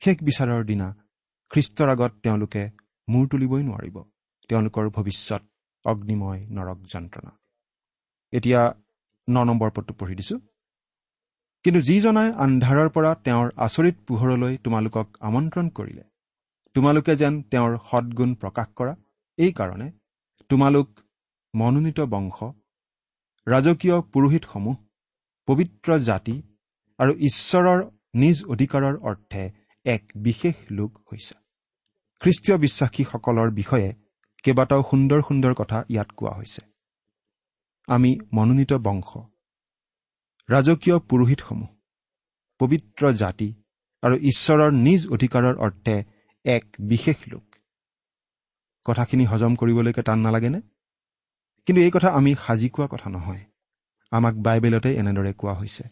শেষ 0.02 0.18
বিচাৰৰ 0.24 0.64
দিনা 0.66 0.88
খ্ৰীষ্টৰ 1.52 1.90
আগত 1.90 2.12
তেওঁলোকে 2.24 2.64
মূৰ 3.08 3.28
তুলিবই 3.28 3.64
নোৱাৰিব। 3.64 3.98
তেওঁলোকৰ 4.50 4.86
ভৱিষ্যত 4.90 5.44
অগ্নিময় 5.86 6.42
নৰক 6.50 6.80
যন্ত্ৰণা। 6.94 7.32
এতিয়া 8.34 8.62
ন 9.28 9.36
নম্বৰ 9.44 9.70
পদটো 9.76 9.94
পঢ়ি 9.94 10.16
দিছো। 10.16 10.36
কিন্তু 11.66 11.82
যিজনাই 11.82 12.30
আন্ধাৰৰ 12.46 12.90
পৰা 12.90 13.12
তেওঁৰ 13.26 13.48
আচৰিত 13.58 13.96
পোহৰলৈ 14.08 14.54
তোমালোকক 14.58 15.08
আমন্ত্ৰণ 15.20 15.68
কৰিলে 15.70 16.04
তোমালোকে 16.76 17.14
যেন 17.16 17.34
তেওঁৰ 17.52 17.78
সদগুণ 17.92 18.32
প্ৰকাশ 18.36 18.68
কৰা 18.76 18.94
এইকাৰণে 19.38 19.88
তোমালোক 20.50 20.88
মনোনীত 21.54 22.00
বংশ 22.00 22.38
ৰাজকীয় 23.48 23.98
পুৰোহিতসমূহ 24.14 24.76
পবিত্ৰ 25.48 25.90
জাতি 26.00 26.36
আৰু 27.00 27.14
ঈশ্বৰৰ 27.20 27.80
নিজ 28.16 28.38
অধিকাৰৰ 28.46 28.96
অৰ্থে 29.02 29.44
এক 29.86 30.04
বিশেষ 30.16 30.56
লোক 30.72 30.92
হৈছে। 31.12 31.36
খ্ৰীষ্টীয় 32.22 32.58
বিশ্বাসীসকলৰ 32.58 33.50
বিষয়ে 33.52 33.90
কেইবাটাও 34.44 34.82
সুন্দৰ 34.84 35.22
সুন্দৰ 35.22 35.54
কথা 35.54 35.84
ইয়াত 35.90 36.12
কোৱা 36.12 36.32
হৈছে। 36.32 36.62
আমি 37.88 38.20
মনোনীত 38.34 38.74
বংশ 38.74 39.18
ৰাজকীয় 40.50 41.00
পুৰোহিতসমূহ 41.00 41.68
পবিত্ৰ 42.60 43.12
জাতি 43.12 43.50
আৰু 44.04 44.16
ঈশ্বৰৰ 44.16 44.72
নিজ 44.72 45.08
অধিকাৰৰ 45.08 45.56
অৰ্থে 45.58 46.04
এক 46.46 46.66
বিশেষ 46.80 47.18
লোক। 47.28 47.56
কথাখিনি 48.86 49.26
হজম 49.26 49.56
কৰিবলৈকে 49.56 50.02
টান 50.02 50.20
নালাগেনে? 50.20 50.62
কিন্তু 51.66 51.82
এই 51.82 51.92
কথা 51.94 52.10
আমি 52.10 52.36
সাজি 52.36 52.70
কোৱা 52.70 52.88
কথা 52.92 53.10
নহয়। 53.10 53.44
আমাক 54.12 54.36
বাইবেলতে 54.36 54.90
এনেদৰে 54.96 55.34
কোৱা 55.34 55.54
হৈছে। 55.54 55.84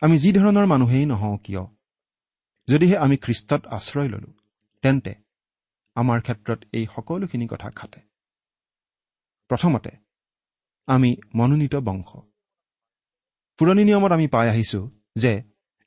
আমি 0.00 0.18
যি 0.18 0.32
ধৰণৰ 0.32 0.66
মানুহেই 0.66 1.06
নহওঁ 1.06 1.38
কিয়? 1.38 1.64
যদিহে 2.68 2.96
আমি 2.96 3.16
খ্ৰীষ্টত 3.16 3.66
আশ্ৰয় 3.66 4.08
ললো 4.08 4.30
তেন্তে 4.82 5.14
আমাৰ 5.98 6.20
ক্ষেত্ৰত 6.20 6.64
এই 6.72 6.86
সকলোখিনি 6.96 7.46
কথা 7.50 7.70
খাটে। 7.70 8.00
প্ৰথমতে 9.48 9.90
আমি 10.86 11.16
মনোনীত 11.34 11.76
বংশ। 11.76 12.16
পুৰণি 13.58 13.84
নিয়মত 13.84 14.12
আমি 14.12 14.26
পাই 14.26 14.48
আহিছো 14.48 14.90
যে 15.16 15.42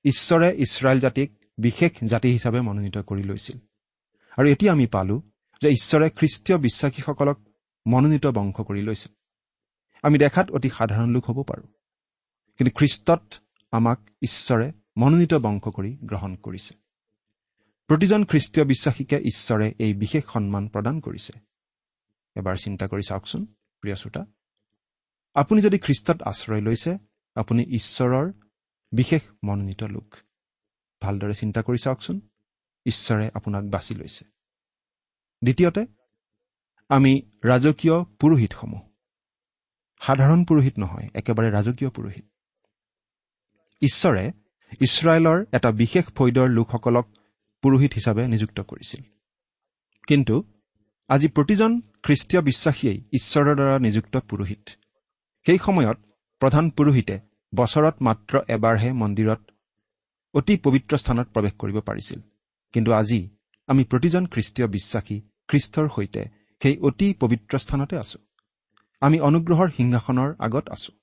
ঈশ্বৰে 0.06 0.56
ইছৰাইল 0.56 1.00
জাতিক 1.00 1.46
বিশেষ 1.58 1.92
জাতি 2.04 2.30
হিচাপে 2.30 2.62
মনোনীত 2.62 2.98
কৰি 2.98 3.24
লৈছিল। 3.24 3.58
আৰু 4.38 4.48
এতিয়া 4.48 4.74
আমি 4.74 4.88
পালো 4.88 5.22
যে 5.62 5.70
ঈশ্বৰে 5.70 6.10
খ্ৰীষ্টীয় 6.10 6.58
বিশ্বাসীসকলক 6.58 7.40
মনোনীত 7.88 8.28
বংশ 8.28 8.56
কৰি 8.56 8.82
লৈছিল। 8.82 9.12
আমি 10.04 10.18
দেখাত 10.18 10.52
অতি 10.52 10.70
সাধাৰণ 10.70 11.10
লোক 11.10 11.30
হ'ব 11.30 11.44
পাৰোঁ। 11.44 11.68
কিন্তু 12.58 12.72
খ্ৰীষ্টত 12.78 13.34
আমাক 13.72 14.00
ঈশ্বৰে 14.22 14.72
মনোনীত 14.98 15.34
বংশ 15.34 15.64
কৰি 15.64 15.98
গ্ৰহণ 16.06 16.36
কৰিছে। 16.36 16.81
প্ৰতিজন 17.92 18.26
খ্ৰীষ্টীয় 18.26 18.66
বিশ্বাসীকে 18.66 19.18
ঈশ্বৰে 19.18 19.74
এই 19.80 19.94
বিশেষ 19.94 20.24
সন্মান 20.34 20.68
প্ৰদান 20.68 21.00
কৰিছে। 21.00 21.34
এবাৰ 22.36 22.56
চিন্তা 22.56 22.88
কৰি 22.88 23.02
চাওকচোন 23.08 23.46
প্ৰিয় 23.82 23.96
শ্ৰোতা। 23.96 24.26
আপুনি 25.34 25.62
যদি 25.62 25.80
খ্ৰীষ্টত 25.80 26.22
আশ্ৰয় 26.22 26.62
লৈছে 26.62 26.98
আপুনি 27.36 27.64
ঈশ্বৰৰ 27.64 28.32
বিশেষ 28.92 29.22
মনোনীত 29.44 29.84
লোক। 29.84 30.16
ভালদৰে 31.02 31.34
চিন্তা 31.34 31.62
কৰি 31.62 31.78
চাওকচোন 31.78 32.22
ঈশ্বৰে 32.86 33.30
আপোনাক 33.34 33.64
বাছি 33.64 33.96
লৈছে। 33.96 34.26
দ্বিতীয়তে 35.44 35.86
আমি 36.90 37.22
ৰাজকীয় 37.46 38.04
পুৰোহিতসমূহ। 38.04 38.82
সাধাৰণ 40.02 40.46
পুৰোহিত 40.46 40.80
নহয় 40.80 41.10
একেবাৰে 41.14 41.52
ৰাজকীয় 41.52 41.90
পুৰোহিত। 41.90 42.26
ঈশ্বৰে 43.82 44.32
ইছৰাইলৰ 44.82 45.46
এটা 45.54 45.72
বিশেষ 45.72 46.06
ফৈদৰ 46.06 46.48
লোকসকলক 46.50 47.08
পুৰোহিত 47.62 47.92
হিচাপে 47.94 48.28
নিযুক্ত 48.28 48.62
কৰিছিল। 48.62 49.02
কিন্তু 50.08 50.36
আজি 51.10 51.28
প্ৰতিজন 51.28 51.72
খ্ৰীষ্টীয় 52.04 52.42
বিশ্বাসীয়েই 52.42 53.04
ঈশ্বৰৰ 53.14 53.56
দ্বাৰা 53.56 53.80
নিযুক্ত 53.80 54.18
পুৰোহিত। 54.18 54.70
সেই 55.46 55.60
সময়ত 55.66 55.98
প্ৰধান 56.42 56.70
পুৰোহিতে 56.70 57.20
বছৰত 57.56 57.96
মাত্ৰ 58.02 58.34
এবাৰহে 58.48 58.94
মন্দিৰত 58.94 59.42
অতি 60.34 60.58
পবিত্ৰ 60.58 60.98
স্থানত 60.98 61.28
প্ৰৱেশ 61.34 61.54
কৰিব 61.60 61.78
পাৰিছিল। 61.80 62.20
কিন্তু 62.74 62.92
আজি 62.92 63.30
আমি 63.68 63.84
প্ৰতিজন 63.84 64.26
খ্ৰীষ্টীয় 64.26 64.68
বিশ্বাসী 64.68 65.22
খ্ৰীষ্টৰ 65.48 65.88
সৈতে 65.96 66.22
সেই 66.62 66.78
অতি 66.78 67.14
পবিত্ৰ 67.20 67.58
স্থানতে 67.58 67.98
আছো। 67.98 68.20
আমি 69.02 69.20
অনুগ্ৰহৰ 69.20 69.70
সিংহাসনৰ 69.70 70.36
আগত 70.40 70.70
আছো। 70.70 70.94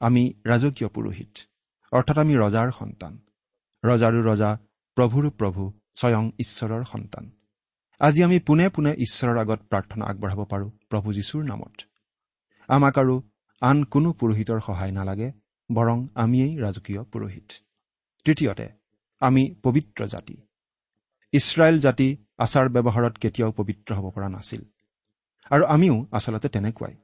আমি 0.00 0.22
ৰাজকীয় 0.46 0.88
পুৰোহিত। 0.88 1.32
অৰ্থাৎ 1.92 2.18
আমি 2.18 2.34
ৰজাৰ 2.34 2.70
সন্তান। 2.70 3.18
ৰজাৰো 3.84 4.20
ৰজা 4.22 4.50
প্ৰভুৰো 4.96 5.30
প্ৰভু 5.30 5.72
স্বয়ং 5.96 6.30
ঈশ্বৰৰ 6.38 6.84
সন্তান। 6.84 7.30
আজি 8.00 8.22
আমি 8.22 8.38
পোনে 8.38 8.68
পোনে 8.68 8.92
ঈশ্বৰৰ 8.98 9.38
আগত 9.38 9.60
প্ৰাৰ্থনা 9.70 10.04
আগবঢ়াব 10.06 10.44
পাৰোঁ 10.44 10.70
প্ৰভু 10.90 11.12
যীশুৰ 11.12 11.44
নামত। 11.44 11.80
আমাক 12.68 12.98
আৰু 12.98 13.22
আন 13.60 13.84
কোনো 13.84 14.12
পুৰোহিতৰ 14.12 14.60
সহায় 14.60 14.92
নালাগে 14.92 15.32
বৰং 15.72 16.08
আমিয়েই 16.14 16.58
ৰাজকীয় 16.58 17.02
পুৰোহিত। 17.02 17.52
তৃতীয়তে 18.24 18.68
আমি 19.20 19.54
পবিত্ৰ 19.62 20.06
জাতি। 20.06 20.36
ইছৰাইল 21.32 21.80
জাতি 21.80 22.16
আচাৰ 22.38 22.68
ব্যৱহাৰত 22.68 23.18
কেতিয়াও 23.18 23.52
পবিত্ৰ 23.52 23.94
হ'ব 23.94 24.10
পৰা 24.10 24.28
নাছিল। 24.28 24.62
আৰু 25.50 25.64
আমিও 25.64 26.06
আচলতে 26.12 26.48
তেনেকুৱাই। 26.48 26.94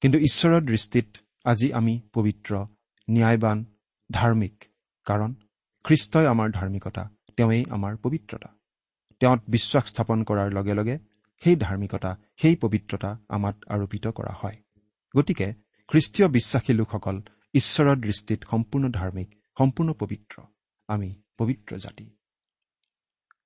কিন্তু 0.00 0.18
ঈশ্বৰৰ 0.18 0.60
দৃষ্টিত 0.60 1.16
আজি 1.44 1.72
আমি 1.72 2.00
পবিত্ৰ 2.12 2.66
ন্যায়বান 3.10 3.64
ধাৰ্মিক 4.12 4.64
কাৰণ 5.04 5.34
খ্ৰীষ্টই 5.84 6.26
আমাৰ 6.26 6.50
ধাৰ্মিকতা 6.50 7.08
তেওঁৱেই 7.36 7.64
আমাৰ 7.70 7.96
পবিত্ৰতা। 7.96 8.48
তেওঁত 9.20 9.40
বিশ্বাস 9.48 9.86
স্থাপন 9.86 10.24
কৰাৰ 10.24 10.52
লগে 10.52 10.74
লগে 10.74 10.98
সেই 11.42 11.56
ধাৰ্মিকতা 11.56 12.16
সেই 12.36 12.56
পবিত্ৰতা 12.56 13.18
আমাত 13.28 13.56
আৰোপিত 13.68 14.08
কৰা 14.08 14.32
হয়। 14.32 14.56
গতিকে 15.16 15.54
খ্ৰীষ্টীয় 15.88 16.28
বিশ্বাসী 16.28 16.72
লোকসকল 16.72 17.22
ঈশ্বৰৰ 17.54 17.96
দৃষ্টিত 17.96 18.44
সম্পূৰ্ণ 18.44 18.90
ধাৰ্মিক 18.90 19.34
সম্পূৰ্ণ 19.58 19.92
পবিত্ৰ। 19.92 20.42
আমি 20.88 21.22
পবিত্ৰ 21.38 21.76
জাতি। 21.76 22.16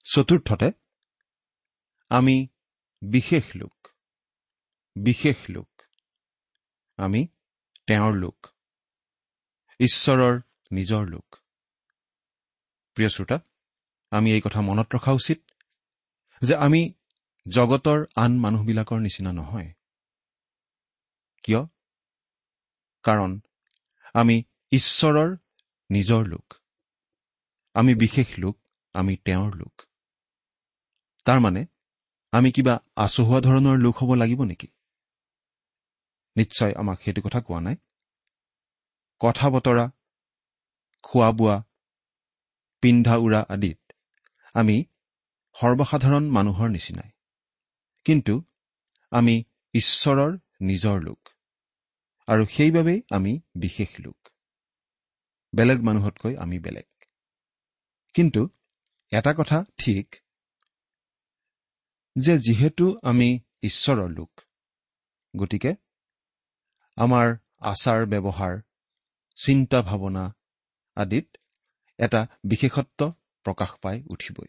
চতুৰ্থতে 0.04 0.72
আমি 2.08 2.48
বিশেষ 3.02 3.56
লোক 3.56 3.72
বিশেষ 4.96 5.36
লোক। 5.50 5.82
আমি 6.96 7.28
তেওঁৰ 7.86 8.14
লোক। 8.14 8.46
ঈশ্বৰৰ 9.80 10.40
নিজৰ 10.72 11.08
লোক। 11.08 11.36
প্ৰিয় 12.96 13.08
শ্ৰোতা 13.08 13.38
আমি 14.10 14.32
এই 14.32 14.40
কথা 14.40 14.60
মনত 14.60 14.94
ৰখা 14.94 15.12
উচিত 15.12 15.50
যে 16.42 16.54
আমি 16.56 16.94
জগতৰ 17.48 18.06
আন 18.16 18.38
মানুহবিলাকৰ 18.38 18.98
নিচিনা 19.00 19.32
নহয়। 19.32 19.72
কিয়? 21.42 21.62
কাৰণ 23.04 23.40
আমি 24.14 24.44
ঈশ্বৰৰ 24.72 25.36
নিজৰ 25.90 26.26
লোক। 26.26 26.54
আমি 27.74 27.94
বিশেষ 27.94 28.38
লোক 28.38 28.58
আমি 28.94 29.16
তেওঁৰ 29.16 29.54
লোক। 29.54 29.82
তাৰমানে 31.24 31.66
আমি 32.32 32.52
কিবা 32.52 32.74
আচহুৱা 32.96 33.40
ধৰণৰ 33.40 33.76
লোক 33.78 33.96
হ'ব 33.96 34.14
লাগিব 34.14 34.42
নেকি? 34.42 34.68
নিশ্চয় 36.36 36.72
আমাক 36.76 37.00
সেইটো 37.02 37.22
কথা 37.22 37.40
কোৱা 37.40 37.60
নাই। 37.60 37.76
কথা 39.20 39.50
বতৰা 39.50 39.90
খোৱা 41.02 41.32
বোৱা 41.32 41.65
পিন্ধা 42.80 43.16
উৰা 43.16 43.44
আদিত। 43.48 43.92
আমি 44.54 44.84
সৰ্বসাধাৰণ 45.60 46.30
মানুহৰ 46.30 46.68
নিচিনাই। 46.68 47.10
কিন্তু 48.04 48.44
আমি 49.10 49.44
ঈশ্বৰৰ 49.72 50.38
নিজৰ 50.60 51.02
লোক। 51.02 51.28
আৰু 52.26 52.46
সেইবাবেই 52.46 53.02
আমি 53.10 53.40
বিশেষ 53.54 53.88
লোক। 54.00 54.28
বেলেগ 55.54 55.82
মানুহতকৈ 55.82 56.36
আমি 56.36 56.58
বেলেগ। 56.58 57.04
কিন্তু 58.14 58.48
এটা 59.10 59.34
কথা 59.34 59.64
ঠিক 59.76 60.16
যে 62.16 62.38
যিহেতু 62.38 62.96
আমি 63.02 63.40
ঈশ্বৰৰ 63.62 64.10
লোক 64.10 64.40
গতিকে 65.36 65.74
আমাৰ 66.96 67.36
আচাৰ 67.60 68.06
ব্যৱহাৰ 68.06 68.60
চিন্তা 69.36 69.82
ভাৱনা 69.82 70.34
আদিত 70.94 71.36
এটা 71.98 72.20
বিশেষত্ব 72.44 73.00
প্ৰকাশ 73.44 73.70
পাই 73.82 74.02
উঠিবই। 74.12 74.48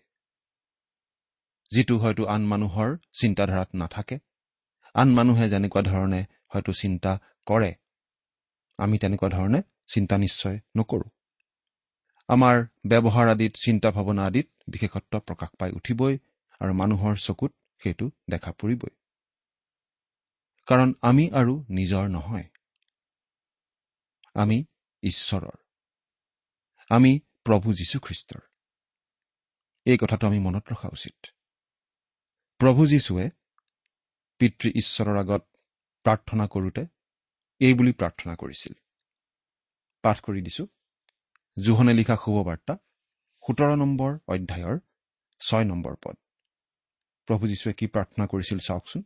যিটো 1.71 1.95
হয়তো 1.97 2.23
আন 2.25 2.41
মানুহৰ 2.47 2.89
চিন্তাধাৰাত 3.13 3.69
নাথাকে 3.75 4.17
আন 4.95 5.07
মানুহে 5.13 5.45
যেনেকুৱা 5.49 5.81
ধৰণে 5.81 6.21
হয়তো 6.47 6.71
চিন্তা 6.73 7.11
কৰে 7.47 7.71
আমি 8.79 8.97
তেনেকুৱা 8.97 9.29
ধৰণে 9.29 9.59
চিন্তা 9.87 10.15
নিশ্চয় 10.17 10.57
নকৰোঁ। 10.77 11.09
আমাৰ 12.29 12.55
ব্যৱহাৰ 12.85 13.27
আদিত 13.27 13.53
চিন্তা 13.55 13.89
ভাৱনা 13.91 14.23
আদিত 14.25 14.47
বিশেষত্ব 14.69 15.19
প্ৰকাশ 15.19 15.49
পাই 15.57 15.71
উঠিবই 15.71 16.15
আৰু 16.61 16.73
মানুহৰ 16.73 17.15
চকুত 17.17 17.51
সেইটো 17.81 18.05
দেখা 18.29 18.51
পৰিবই। 18.51 18.93
কাৰণ 20.67 20.93
আমি 21.01 21.25
আৰু 21.33 21.53
নিজৰ 21.69 22.09
নহয়। 22.09 22.47
আমি 24.35 24.57
ঈশ্বৰৰ। 25.03 25.57
আমি 26.91 27.11
প্ৰভু 27.47 27.73
যীশুখ্ৰীষ্টৰ। 27.73 28.39
এই 29.85 29.97
কথাটো 29.97 30.27
আমি 30.27 30.39
মনত 30.39 30.71
ৰখা 30.71 30.89
উচিত। 30.93 31.25
প্ৰভু 32.57 32.87
যীশুৱে 32.87 33.29
পিতৃ 34.37 34.69
ঈশ্বৰৰ 34.75 35.17
আগত 35.17 35.47
প্ৰাৰ্থনা 36.03 36.47
কৰোঁতে 36.47 36.85
এই 37.59 37.73
বুলি 37.73 37.91
প্ৰাৰ্থনা 37.91 38.35
কৰিছিল। 38.35 38.73
পাঠ 40.01 40.21
কৰি 40.21 40.41
দিছো। 40.41 40.67
জোহনে 41.59 41.93
লিখা 41.93 42.15
শুভবাৰ্তা 42.15 42.77
সোতৰ 43.47 43.75
নম্বৰ 43.75 44.17
অধ্যায়ৰ 44.27 44.79
ছয় 45.39 45.65
নম্বৰ 45.65 45.95
পদ। 46.03 46.15
প্ৰভু 47.25 47.47
যীশুৱে 47.47 47.73
কি 47.73 47.87
প্ৰাৰ্থনা 47.87 48.27
কৰিছিল 48.27 48.59
চাওকচোন। 48.59 49.03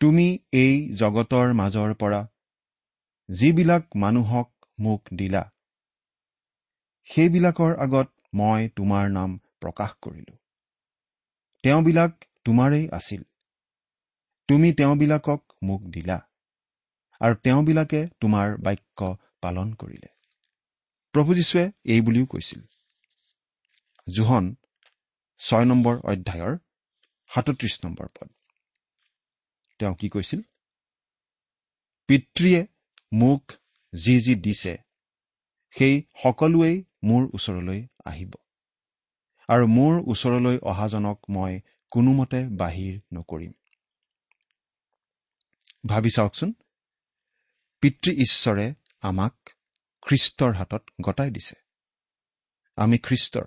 তুমি 0.00 0.38
এই 0.52 0.94
জগতৰ 0.94 1.52
মাজৰ 1.52 1.94
পৰা 1.94 2.28
যিবিলাক 3.28 3.96
মানুহক 3.96 4.66
মোক 4.80 5.04
দিলা 5.14 5.53
সেইবিলাকৰ 7.10 7.72
আগত 7.76 8.08
মই 8.34 8.68
তোমাৰ 8.68 9.10
নাম 9.10 9.38
প্ৰকাশ 9.60 9.90
কৰিলো। 10.02 10.34
তেওঁবিলাক 11.64 12.12
তোমাৰেই 12.44 12.88
আছিল। 12.88 13.22
তুমি 14.48 14.72
তেওঁবিলাকক 14.72 15.40
মোক 15.62 15.82
দিলা 15.82 16.18
আৰু 17.20 17.34
তেওঁবিলাকে 17.34 18.06
তোমাৰ 18.20 18.56
বাক্য 18.58 19.16
পালন 19.40 19.72
কৰিলে। 19.72 20.08
প্ৰভু 21.14 21.34
যীশুৱে 21.34 21.72
এই 21.84 22.00
বুলিও 22.00 22.26
কৈছিল। 22.26 22.60
জোহন 24.10 24.54
ছয় 25.38 25.64
নম্বৰ 25.64 25.96
অধ্যায়ৰ 26.04 26.58
সাতত্ৰিশ 27.30 27.80
নম্বৰ 27.84 28.06
পদ। 28.06 28.28
তেওঁ 29.78 29.94
কি 29.94 30.08
কৈছিল? 30.08 30.40
পিতৃয়ে 32.08 32.66
মোক 33.12 33.52
যি 33.92 34.20
যি 34.20 34.34
দিছে 34.34 34.74
সেই 35.76 36.02
সকলোৱেই 36.22 36.84
মোৰ 37.04 37.22
ওচৰলৈ 37.34 37.80
আহিব। 38.04 38.32
আৰু 39.48 39.66
মোৰ 39.66 39.94
ওচৰলৈ 40.06 40.58
অহাজনক 40.62 41.18
মই 41.30 41.60
কোনোমতে 41.92 42.40
বাহিৰ 42.48 42.94
নকৰিম। 43.12 43.52
ভাবি 45.88 46.10
চাওকচোন 46.16 46.52
পিতৃ 47.82 48.10
ঈশ্বৰে 48.16 48.66
আমাক 49.00 49.34
খ্ৰীষ্টৰ 50.02 50.52
হাতত 50.54 50.82
গতাই 51.02 51.30
দিছে। 51.30 51.56
আমি 52.76 52.98
খ্ৰীষ্টৰ। 52.98 53.46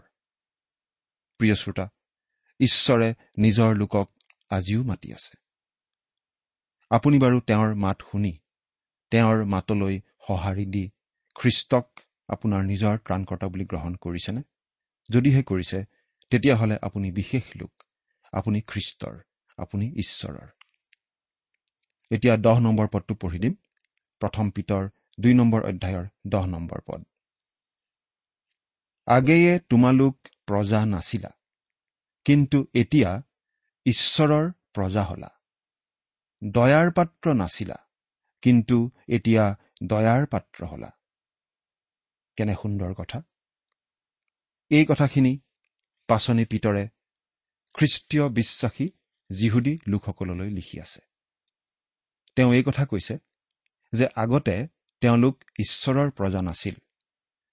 প্ৰিয় 1.40 1.56
শ্ৰোতা 1.56 1.86
ঈশ্বৰে 2.60 3.10
নিজৰ 3.38 3.76
লোকক 3.76 4.08
আজিও 4.50 4.84
মাতি 4.84 5.14
আছে। 5.14 5.34
আপুনি 6.92 7.18
বাৰু 7.20 7.42
তেওঁৰ 7.42 7.76
মাত 7.76 7.98
শুনি 8.12 8.34
তেওঁৰ 9.12 9.46
মাতলৈ 9.46 9.96
সঁহাৰি 10.28 10.66
দি 10.66 10.84
খ্ৰীষ্টক 11.36 12.00
আপোনাৰ 12.30 12.64
নিজৰ 12.64 12.98
ত্ৰাণকৰ্তা 12.98 13.48
বুলি 13.48 13.66
গ্ৰহণ 13.66 13.96
কৰিছেনে? 13.96 14.42
যদিহে 15.10 15.42
কৰিছে 15.44 15.80
তেতিয়াহ'লে 16.32 16.78
আপুনি 16.82 17.12
বিশেষ 17.12 17.46
লোক। 17.56 17.74
আপুনি 18.34 18.62
খ্ৰীষ্টৰ 18.62 19.16
আপুনি 19.58 19.86
ঈশ্বৰৰ। 19.96 20.48
এতিয়া 22.12 22.36
দহ 22.38 22.60
নম্বৰ 22.60 22.88
পদটো 22.88 23.16
পঢ়ি 23.16 23.40
দিম। 23.40 23.54
প্ৰথম 24.22 24.50
পিতৰ 24.52 24.84
দুই 25.20 25.34
নম্বৰ 25.34 25.62
অধ্যায়ৰ 25.64 26.06
দহ 26.28 26.46
নম্বৰ 26.46 26.80
পদ। 26.86 27.02
আগেয়ে 29.08 29.60
তোমালোক 29.60 30.16
প্ৰজা 30.46 30.86
নাছিলা 30.86 31.32
কিন্তু 32.26 32.68
এতিয়া 32.74 33.24
ঈশ্বৰৰ 33.86 34.52
প্ৰজা 34.74 35.04
হলা। 35.04 35.30
দয়াৰ 36.44 36.92
পাত্ৰ 36.92 37.34
নাছিলা 37.34 37.78
কিন্তু 38.42 38.92
এতিয়া 39.08 39.56
দয়াৰ 39.84 40.26
পাত্ৰ 40.26 40.66
হলা। 40.66 40.97
কেনে 42.38 42.56
সুন্দৰ 42.62 42.94
কথা? 42.94 43.20
এই 44.72 44.86
কথাখিনি 44.90 45.34
পাচনি 46.10 46.46
পিতৰে 46.46 46.84
খ্ৰীষ্টীয় 47.76 48.26
বিশ্বাসী 48.30 48.88
যিহুদী 49.30 49.74
লোকসকললৈ 49.88 50.50
লিখি 50.50 50.80
আছে। 50.80 51.02
তেওঁ 52.36 52.52
এই 52.54 52.64
কথা 52.64 52.86
কৈছে 52.86 53.16
যে 53.94 54.06
আগতে 54.16 54.56
তেওঁলোক 55.02 55.36
ঈশ্বৰৰ 55.60 56.10
প্ৰজা 56.12 56.42
নাছিল 56.42 56.76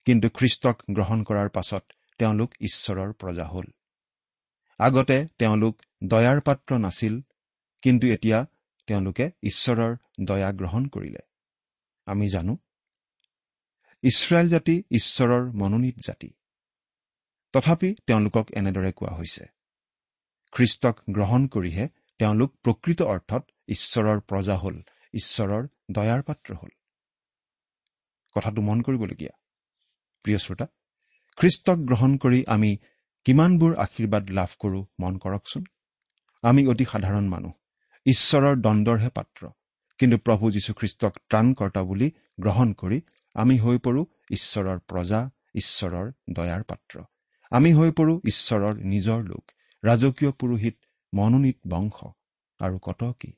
কিন্তু 0.07 0.27
খ্ৰীষ্টক 0.29 0.77
গ্ৰহণ 0.90 1.25
কৰাৰ 1.25 1.49
পাছত 1.49 1.85
তেওঁলোক 2.18 2.51
ঈশ্বৰৰ 2.61 3.12
প্ৰজা 3.12 3.44
হ'ল। 3.44 3.66
আগতে 4.81 5.16
তেওঁলোক 5.38 5.75
দয়াৰ 6.05 6.38
পাত্ৰ 6.40 6.79
নাছিল 6.79 7.14
কিন্তু 7.83 8.07
এতিয়া 8.07 8.38
তেওঁলোকে 8.87 9.27
ঈশ্বৰৰ 9.42 9.92
দয়া 10.20 10.51
গ্ৰহণ 10.53 10.83
কৰিলে। 10.88 11.23
আমি 12.07 12.27
জানো 12.29 12.55
ইছৰাইল 14.05 14.49
জাতি 14.49 14.75
ঈশ্বৰৰ 14.90 15.45
মনোনীত 15.53 15.97
জাতি। 16.07 16.29
তথাপি 17.55 17.88
তেওঁলোকক 18.07 18.47
এনেদৰে 18.57 18.90
কোৱা 18.93 19.12
হৈছে 19.19 19.45
খ্ৰীষ্টক 20.53 20.97
গ্ৰহণ 21.11 21.43
কৰিহে 21.47 21.85
তেওঁলোক 22.21 22.51
প্ৰকৃত 22.64 23.01
অৰ্থত 23.03 23.43
ঈশ্বৰৰ 23.69 24.19
প্ৰজা 24.21 24.57
হ'ল 24.57 24.77
ঈশ্বৰৰ 25.14 25.62
দয়াৰ 25.90 26.21
পাত্ৰ 26.23 26.51
হ'ল। 26.55 26.73
কথাটো 28.37 28.61
মন 28.62 28.79
কৰিবলগীয়া। 28.83 29.35
প্ৰিয় 30.25 30.38
শ্ৰোতা 30.38 30.67
খ্ৰীষ্টক 31.38 31.79
গ্ৰহণ 31.88 32.17
কৰি 32.17 32.40
আমি 32.47 32.71
কিমানবোৰ 33.27 33.73
আশীৰ্বাদ 33.77 34.25
লাভ 34.31 34.51
কৰোঁ 34.59 34.85
মন 35.01 35.14
কৰকচোন। 35.19 35.64
আমি 36.45 36.62
অতি 36.67 36.85
সাধাৰণ 36.85 37.27
মানুহ 37.29 37.53
ঈশ্বৰৰ 38.07 38.55
দণ্ডৰহে 38.57 39.11
পাত্ৰ। 39.11 39.43
কিন্তু 40.01 40.17
প্ৰভু 40.19 40.45
যীশুখ্ৰীষ্টক 40.51 41.14
ত্ৰাণকৰ্তা 41.31 41.83
বুলি 41.83 42.09
গ্ৰহণ 42.40 42.69
কৰি 42.73 42.99
আমি 43.35 43.59
হৈ 43.59 43.79
পৰোঁ 43.79 44.05
ঈশ্বৰৰ 44.31 44.79
প্ৰজা 44.79 45.31
ঈশ্বৰৰ 45.55 46.12
দয়াৰ 46.31 46.62
পাত্ৰ। 46.62 47.03
আমি 47.51 47.73
হৈ 47.73 47.90
পৰোঁ 47.90 48.20
ঈশ্বৰৰ 48.25 48.75
নিজৰ 48.85 49.23
লোক 49.23 49.44
ৰাজকীয় 49.85 50.33
পুৰোহিত 50.33 50.77
মনোনীত 51.12 51.59
বংশ। 51.68 52.05
আৰু 52.61 52.79
কত 52.79 53.12
কি? 53.20 53.33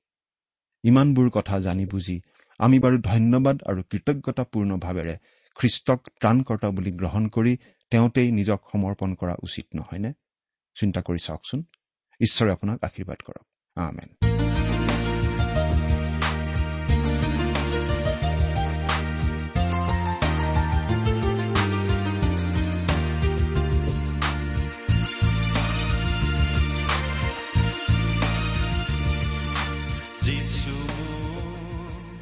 ইমানবোৰ 0.84 1.30
কথা 1.30 1.60
জানি 1.60 1.86
বুজি 1.86 2.20
আমি 2.58 2.78
বাৰু 2.78 2.96
ধন্যবাদ 2.98 3.62
আৰু 3.62 3.82
কৃতজ্ঞতাপূৰ্ণভাৱেৰে 3.82 5.16
খ্ৰীষ্টক 5.56 6.00
ত্ৰাণকৰ্তা 6.20 6.70
বুলি 6.70 6.90
গ্ৰহণ 6.90 7.28
কৰি 7.28 7.56
তেওঁতেই 7.90 8.32
নিজক 8.32 8.60
সমৰ্পণ 8.72 9.14
কৰা 9.14 9.34
উচিত 9.42 9.66
নহয়নে? 9.74 10.12
চিন্তা 10.76 11.00
কৰি 11.00 11.18
চাওকচোন। 11.18 11.60
ঈশ্বৰে 12.20 12.52
আপোনাক 12.52 12.84
আশীৰ্বাদ 12.84 13.18
কৰক। 13.26 13.44
আমেন। 13.76 14.25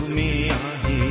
তুমি 0.00 0.28
আহি 0.64 1.09